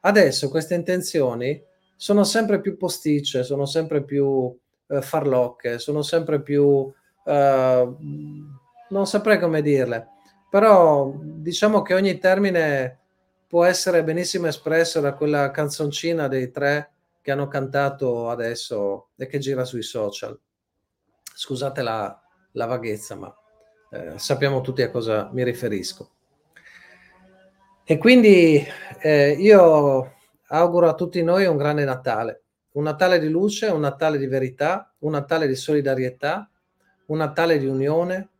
Adesso 0.00 0.48
queste 0.48 0.76
intenzioni 0.76 1.62
sono 1.94 2.24
sempre 2.24 2.62
più 2.62 2.78
posticce, 2.78 3.42
sono 3.42 3.66
sempre 3.66 4.02
più 4.02 4.50
eh, 4.86 5.02
farlocche, 5.02 5.78
sono 5.78 6.00
sempre 6.00 6.40
più... 6.40 6.90
Eh, 7.22 7.96
non 8.88 9.06
saprei 9.06 9.38
come 9.38 9.60
dirle, 9.60 10.06
però 10.48 11.12
diciamo 11.20 11.82
che 11.82 11.92
ogni 11.92 12.16
termine 12.16 13.01
può 13.52 13.64
essere 13.64 14.02
benissimo 14.02 14.46
espresso 14.46 15.00
da 15.00 15.12
quella 15.12 15.50
canzoncina 15.50 16.26
dei 16.26 16.50
tre 16.50 16.92
che 17.20 17.32
hanno 17.32 17.48
cantato 17.48 18.30
adesso 18.30 19.10
e 19.14 19.26
che 19.26 19.38
gira 19.40 19.66
sui 19.66 19.82
social. 19.82 20.40
Scusate 21.22 21.82
la, 21.82 22.18
la 22.52 22.64
vaghezza, 22.64 23.14
ma 23.14 23.36
eh, 23.90 24.18
sappiamo 24.18 24.62
tutti 24.62 24.80
a 24.80 24.90
cosa 24.90 25.28
mi 25.34 25.44
riferisco. 25.44 26.12
E 27.84 27.98
quindi 27.98 28.66
eh, 29.02 29.32
io 29.32 30.14
auguro 30.46 30.88
a 30.88 30.94
tutti 30.94 31.22
noi 31.22 31.44
un 31.44 31.58
grande 31.58 31.84
Natale, 31.84 32.44
un 32.72 32.84
Natale 32.84 33.18
di 33.18 33.28
luce, 33.28 33.66
un 33.66 33.80
Natale 33.80 34.16
di 34.16 34.28
verità, 34.28 34.94
un 35.00 35.10
Natale 35.10 35.46
di 35.46 35.56
solidarietà, 35.56 36.50
un 37.08 37.18
Natale 37.18 37.58
di 37.58 37.66
unione. 37.66 38.30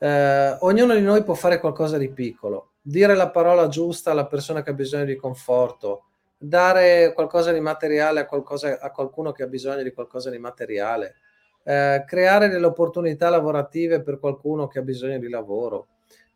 Eh, 0.00 0.56
ognuno 0.62 0.94
di 0.94 1.02
noi 1.02 1.22
può 1.22 1.34
fare 1.34 1.60
qualcosa 1.60 1.96
di 1.96 2.10
piccolo, 2.10 2.71
dire 2.82 3.14
la 3.14 3.30
parola 3.30 3.68
giusta 3.68 4.10
alla 4.10 4.26
persona 4.26 4.62
che 4.62 4.70
ha 4.70 4.74
bisogno 4.74 5.04
di 5.04 5.16
conforto, 5.16 6.06
dare 6.36 7.12
qualcosa 7.14 7.52
di 7.52 7.60
materiale 7.60 8.20
a, 8.20 8.26
qualcosa, 8.26 8.80
a 8.80 8.90
qualcuno 8.90 9.30
che 9.30 9.44
ha 9.44 9.46
bisogno 9.46 9.82
di 9.82 9.92
qualcosa 9.92 10.28
di 10.28 10.38
materiale, 10.38 11.14
eh, 11.62 12.02
creare 12.04 12.48
delle 12.48 12.66
opportunità 12.66 13.28
lavorative 13.28 14.02
per 14.02 14.18
qualcuno 14.18 14.66
che 14.66 14.80
ha 14.80 14.82
bisogno 14.82 15.18
di 15.18 15.28
lavoro, 15.28 15.86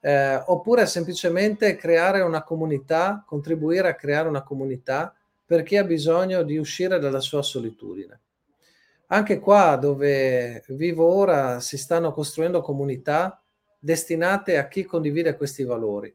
eh, 0.00 0.40
oppure 0.46 0.86
semplicemente 0.86 1.74
creare 1.74 2.20
una 2.20 2.44
comunità, 2.44 3.24
contribuire 3.26 3.88
a 3.88 3.94
creare 3.96 4.28
una 4.28 4.44
comunità 4.44 5.12
per 5.44 5.64
chi 5.64 5.76
ha 5.76 5.84
bisogno 5.84 6.44
di 6.44 6.56
uscire 6.56 7.00
dalla 7.00 7.20
sua 7.20 7.42
solitudine. 7.42 8.20
Anche 9.08 9.38
qua 9.38 9.76
dove 9.76 10.64
vivo 10.68 11.06
ora 11.06 11.60
si 11.60 11.76
stanno 11.76 12.12
costruendo 12.12 12.60
comunità 12.60 13.40
destinate 13.78 14.58
a 14.58 14.66
chi 14.66 14.84
condivide 14.84 15.36
questi 15.36 15.62
valori. 15.62 16.12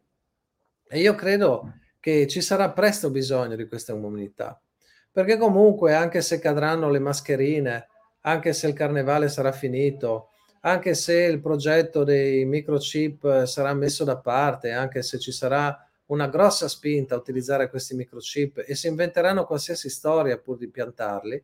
E 0.94 1.00
io 1.00 1.16
credo 1.16 1.76
che 2.02 2.28
ci 2.28 2.42
sarà 2.42 2.70
presto 2.72 3.10
bisogno 3.12 3.56
di 3.56 3.66
queste 3.66 3.94
comunità, 3.94 4.62
perché 5.10 5.38
comunque 5.38 5.94
anche 5.94 6.22
se 6.22 6.38
cadranno 6.38 6.90
le 6.90 7.00
mascherine, 7.00 7.88
anche 8.24 8.52
se 8.52 8.68
il 8.68 8.74
carnevale 8.74 9.30
sarà 9.30 9.54
finito, 9.54 10.32
anche 10.64 10.94
se 10.94 11.14
il 11.14 11.40
progetto 11.40 12.04
dei 12.04 12.44
microchip 12.44 13.46
sarà 13.46 13.74
messo 13.74 14.04
da 14.04 14.18
parte, 14.18 14.72
anche 14.72 15.02
se 15.02 15.18
ci 15.18 15.32
sarà 15.32 15.74
una 16.08 16.28
grossa 16.28 16.68
spinta 16.68 17.16
a 17.16 17.20
utilizzare 17.20 17.70
questi 17.70 17.96
microchip 17.96 18.66
e 18.68 18.76
si 18.76 18.88
inventeranno 18.88 19.46
qualsiasi 19.46 19.90
storia 19.90 20.38
pur 20.40 20.58
di 20.58 20.70
piantarli, 20.70 21.42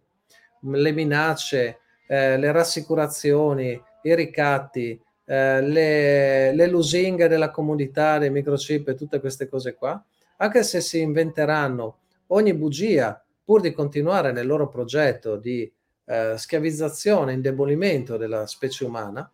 le 0.59 0.91
minacce, 0.91 1.79
eh, 2.05 2.37
le 2.37 2.51
rassicurazioni, 2.51 3.81
i 4.01 4.13
ricatti, 4.13 5.01
eh, 5.29 5.61
le, 5.61 6.53
le 6.53 6.67
lusinghe 6.67 7.27
della 7.27 7.51
comunità 7.51 8.17
dei 8.17 8.29
microchip 8.29 8.87
e 8.87 8.95
tutte 8.95 9.19
queste 9.19 9.49
cose 9.49 9.75
qua, 9.75 10.01
anche 10.37 10.63
se 10.63 10.79
si 10.79 11.01
inventeranno 11.01 11.97
ogni 12.27 12.53
bugia 12.53 13.21
pur 13.43 13.59
di 13.59 13.73
continuare 13.73 14.31
nel 14.31 14.47
loro 14.47 14.69
progetto 14.69 15.35
di 15.35 15.69
eh, 16.05 16.35
schiavizzazione, 16.37 17.33
indebolimento 17.33 18.15
della 18.15 18.47
specie 18.47 18.85
umana, 18.85 19.29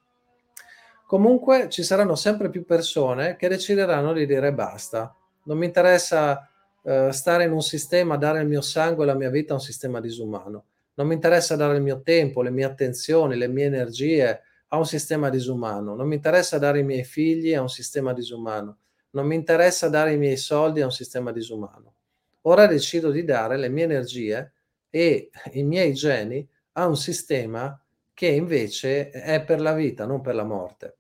comunque 1.05 1.69
ci 1.69 1.83
saranno 1.83 2.15
sempre 2.15 2.49
più 2.49 2.65
persone 2.65 3.35
che 3.35 3.47
decideranno 3.47 4.13
di 4.13 4.25
dire 4.25 4.51
basta, 4.51 5.15
non 5.43 5.57
mi 5.59 5.65
interessa 5.65 6.49
eh, 6.83 7.11
stare 7.11 7.43
in 7.43 7.51
un 7.51 7.61
sistema, 7.61 8.17
dare 8.17 8.41
il 8.41 8.47
mio 8.47 8.61
sangue 8.61 9.03
e 9.03 9.07
la 9.07 9.13
mia 9.13 9.29
vita 9.29 9.53
a 9.53 9.57
un 9.57 9.61
sistema 9.61 9.99
disumano, 9.99 10.65
non 10.95 11.07
mi 11.07 11.13
interessa 11.13 11.55
dare 11.55 11.75
il 11.75 11.83
mio 11.83 12.01
tempo, 12.01 12.41
le 12.41 12.51
mie 12.51 12.65
attenzioni, 12.65 13.35
le 13.35 13.47
mie 13.47 13.65
energie 13.65 14.41
a 14.73 14.77
un 14.77 14.85
sistema 14.87 15.29
disumano, 15.29 15.93
non 15.93 16.07
mi 16.07 16.15
interessa 16.15 16.57
dare 16.57 16.79
i 16.79 16.83
miei 16.83 17.03
figli 17.03 17.53
a 17.53 17.61
un 17.61 17.69
sistema 17.69 18.11
disumano, 18.11 18.77
non 19.11 19.27
mi 19.27 19.35
interessa 19.35 19.87
dare 19.87 20.13
i 20.13 20.17
miei 20.17 20.35
soldi 20.35 20.81
a 20.81 20.85
un 20.85 20.91
sistema 20.91 21.31
disumano. 21.31 21.93
Ora 22.41 22.65
decido 22.65 23.11
di 23.11 23.23
dare 23.23 23.55
le 23.57 23.69
mie 23.69 23.83
energie 23.83 24.51
e 24.89 25.29
i 25.51 25.61
miei 25.61 25.93
geni 25.93 26.47
a 26.73 26.87
un 26.87 26.97
sistema 26.97 27.79
che 28.15 28.25
invece 28.25 29.11
è 29.11 29.43
per 29.43 29.61
la 29.61 29.73
vita, 29.73 30.07
non 30.07 30.21
per 30.21 30.33
la 30.33 30.43
morte. 30.43 30.97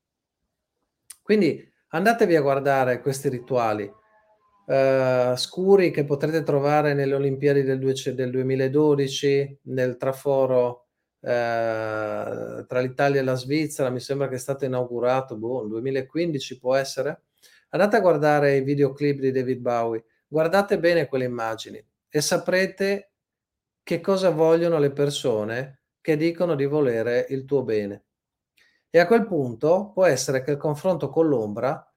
Quindi 1.23 1.67
andatevi 1.87 2.35
a 2.35 2.41
guardare 2.41 3.01
questi 3.01 3.27
rituali 3.27 3.91
uh, 4.65 5.35
scuri 5.35 5.89
che 5.89 6.05
potrete 6.05 6.43
trovare 6.43 6.93
nelle 6.93 7.15
Olimpiadi 7.15 7.63
del 7.63 7.79
2012, 7.79 9.61
nel 9.63 9.97
traforo 9.97 10.82
uh, 11.23 12.65
tra 12.65 12.79
l'Italia 12.79 13.21
e 13.21 13.23
la 13.23 13.35
Svizzera, 13.35 13.89
mi 13.89 13.99
sembra 13.99 14.27
che 14.27 14.35
è 14.35 14.39
stato 14.39 14.65
inaugurato, 14.65 15.37
boh, 15.37 15.61
nel 15.61 15.69
2015 15.69 16.59
può 16.59 16.75
essere. 16.75 17.23
Andate 17.69 17.95
a 17.95 18.01
guardare 18.01 18.57
i 18.57 18.63
videoclip 18.63 19.19
di 19.19 19.31
David 19.31 19.59
Bowie, 19.59 20.03
guardate 20.27 20.77
bene 20.79 21.07
quelle 21.07 21.25
immagini 21.25 21.83
e 22.09 22.21
saprete 22.21 23.11
che 23.81 23.99
cosa 23.99 24.29
vogliono 24.29 24.77
le 24.77 24.91
persone 24.91 25.81
che 25.99 26.17
dicono 26.17 26.55
di 26.55 26.65
volere 26.65 27.25
il 27.29 27.45
tuo 27.45 27.63
bene. 27.63 28.05
E 28.89 28.99
a 28.99 29.07
quel 29.07 29.25
punto 29.25 29.91
può 29.91 30.05
essere 30.05 30.43
che 30.43 30.51
il 30.51 30.57
confronto 30.57 31.09
con 31.09 31.27
l'ombra 31.27 31.91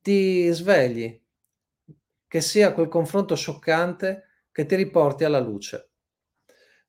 ti 0.00 0.48
svegli, 0.50 1.22
che 2.26 2.40
sia 2.40 2.72
quel 2.72 2.88
confronto 2.88 3.36
scioccante 3.36 4.46
che 4.50 4.66
ti 4.66 4.74
riporti 4.74 5.24
alla 5.24 5.38
luce. 5.38 5.89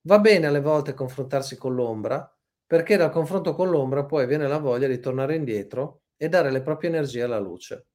Va 0.04 0.20
bene 0.20 0.48
alle 0.48 0.62
volte 0.62 0.94
confrontarsi 0.94 1.58
con 1.58 1.76
l'ombra, 1.76 2.28
perché 2.66 2.98
dal 2.98 3.12
confronto 3.12 3.54
con 3.54 3.70
l'ombra 3.70 4.06
poi 4.06 4.26
viene 4.26 4.48
la 4.48 4.58
voglia 4.58 4.88
di 4.88 5.00
tornare 5.00 5.36
indietro 5.36 6.04
e 6.18 6.30
dare 6.30 6.52
le 6.52 6.62
proprie 6.62 6.90
energie 6.90 7.22
alla 7.24 7.40
luce. 7.40 7.88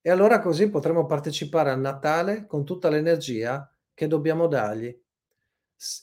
E 0.00 0.10
allora 0.10 0.40
così 0.40 0.70
potremo 0.70 1.06
partecipare 1.06 1.70
al 1.70 1.80
Natale 1.80 2.46
con 2.46 2.64
tutta 2.64 2.88
l'energia 2.88 3.68
che 3.92 4.06
dobbiamo 4.06 4.46
dargli. 4.46 4.96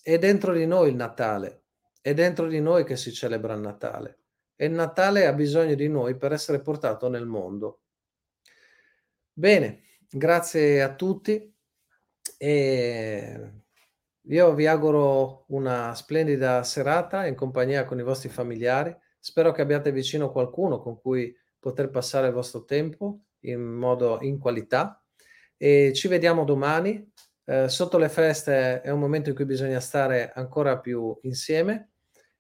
È 0.01 0.17
dentro 0.17 0.53
di 0.53 0.65
noi 0.65 0.89
il 0.89 0.95
Natale, 0.95 1.63
è 2.01 2.13
dentro 2.13 2.47
di 2.47 2.59
noi 2.59 2.83
che 2.83 2.97
si 2.97 3.13
celebra 3.13 3.53
il 3.53 3.61
Natale. 3.61 4.19
E 4.55 4.65
il 4.65 4.73
Natale 4.73 5.25
ha 5.25 5.33
bisogno 5.33 5.75
di 5.75 5.87
noi 5.87 6.17
per 6.17 6.33
essere 6.33 6.61
portato 6.61 7.07
nel 7.09 7.25
mondo. 7.25 7.81
Bene, 9.33 9.83
Grazie 10.15 10.83
a 10.83 10.93
tutti 10.93 11.51
e 12.37 13.62
io 14.27 14.53
vi 14.53 14.67
auguro 14.67 15.45
una 15.49 15.93
splendida 15.95 16.63
serata 16.63 17.25
in 17.27 17.35
compagnia 17.35 17.85
con 17.85 17.99
i 17.99 18.03
vostri 18.03 18.29
familiari. 18.29 18.95
Spero 19.19 19.51
che 19.51 19.61
abbiate 19.61 19.91
vicino 19.91 20.31
qualcuno 20.31 20.79
con 20.79 20.99
cui 20.99 21.35
poter 21.59 21.89
passare 21.89 22.27
il 22.27 22.33
vostro 22.33 22.63
tempo 22.65 23.21
in 23.41 23.61
modo 23.61 24.19
in 24.21 24.39
qualità 24.39 25.01
e 25.57 25.93
ci 25.93 26.07
vediamo 26.07 26.43
domani. 26.43 27.11
Eh, 27.45 27.67
sotto 27.67 27.97
le 27.97 28.09
feste 28.09 28.81
è 28.81 28.89
un 28.89 28.99
momento 28.99 29.29
in 29.29 29.35
cui 29.35 29.45
bisogna 29.45 29.79
stare 29.79 30.31
ancora 30.33 30.79
più 30.79 31.17
insieme 31.23 31.91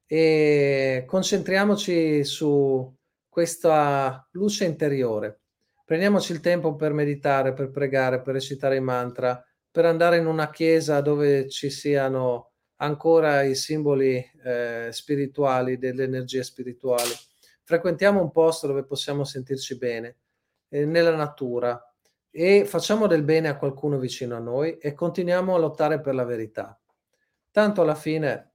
e 0.05 1.03
concentriamoci 1.05 2.23
su 2.23 2.93
questa 3.27 4.27
luce 4.31 4.65
interiore 4.65 5.41
Prendiamoci 5.85 6.31
il 6.31 6.39
tempo 6.39 6.75
per 6.75 6.93
meditare, 6.93 7.53
per 7.53 7.69
pregare, 7.69 8.21
per 8.21 8.33
recitare 8.33 8.77
i 8.77 8.81
mantra, 8.81 9.43
per 9.73 9.85
andare 9.85 10.17
in 10.17 10.27
una 10.27 10.51
chiesa 10.51 11.01
dove 11.01 11.49
ci 11.49 11.71
siano 11.71 12.51
ancora 12.75 13.41
i 13.41 13.55
simboli 13.55 14.23
eh, 14.43 14.89
spirituali, 14.91 15.79
delle 15.79 16.03
energie 16.03 16.43
spirituali. 16.43 17.09
Frequentiamo 17.63 18.21
un 18.21 18.29
posto 18.29 18.67
dove 18.67 18.85
possiamo 18.85 19.23
sentirci 19.23 19.79
bene, 19.79 20.17
eh, 20.69 20.85
nella 20.85 21.15
natura, 21.15 21.81
e 22.29 22.65
facciamo 22.65 23.07
del 23.07 23.23
bene 23.23 23.47
a 23.47 23.57
qualcuno 23.57 23.97
vicino 23.97 24.35
a 24.35 24.39
noi 24.39 24.77
e 24.77 24.93
continuiamo 24.93 25.55
a 25.55 25.57
lottare 25.57 25.99
per 25.99 26.13
la 26.13 26.23
verità. 26.23 26.79
Tanto 27.49 27.81
alla 27.81 27.95
fine 27.95 28.51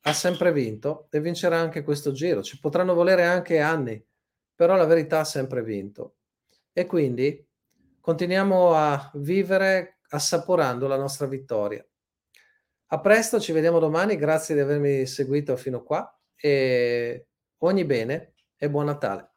ha 0.00 0.12
sempre 0.12 0.50
vinto 0.50 1.06
e 1.10 1.20
vincerà 1.20 1.58
anche 1.58 1.84
questo 1.84 2.10
giro. 2.10 2.42
Ci 2.42 2.58
potranno 2.58 2.92
volere 2.92 3.22
anche 3.22 3.60
anni, 3.60 4.04
però 4.52 4.74
la 4.74 4.84
verità 4.84 5.20
ha 5.20 5.24
sempre 5.24 5.62
vinto. 5.62 6.16
E 6.72 6.86
quindi 6.86 7.46
continuiamo 8.00 8.74
a 8.74 9.12
vivere 9.14 9.95
assaporando 10.16 10.88
la 10.88 10.96
nostra 10.96 11.26
vittoria. 11.26 11.86
A 12.88 13.00
presto, 13.00 13.40
ci 13.40 13.52
vediamo 13.52 13.78
domani, 13.78 14.16
grazie 14.16 14.54
di 14.54 14.60
avermi 14.60 15.06
seguito 15.06 15.56
fino 15.56 15.82
qua 15.82 16.08
e 16.34 17.26
ogni 17.58 17.84
bene 17.84 18.34
e 18.56 18.70
buon 18.70 18.86
Natale. 18.86 19.35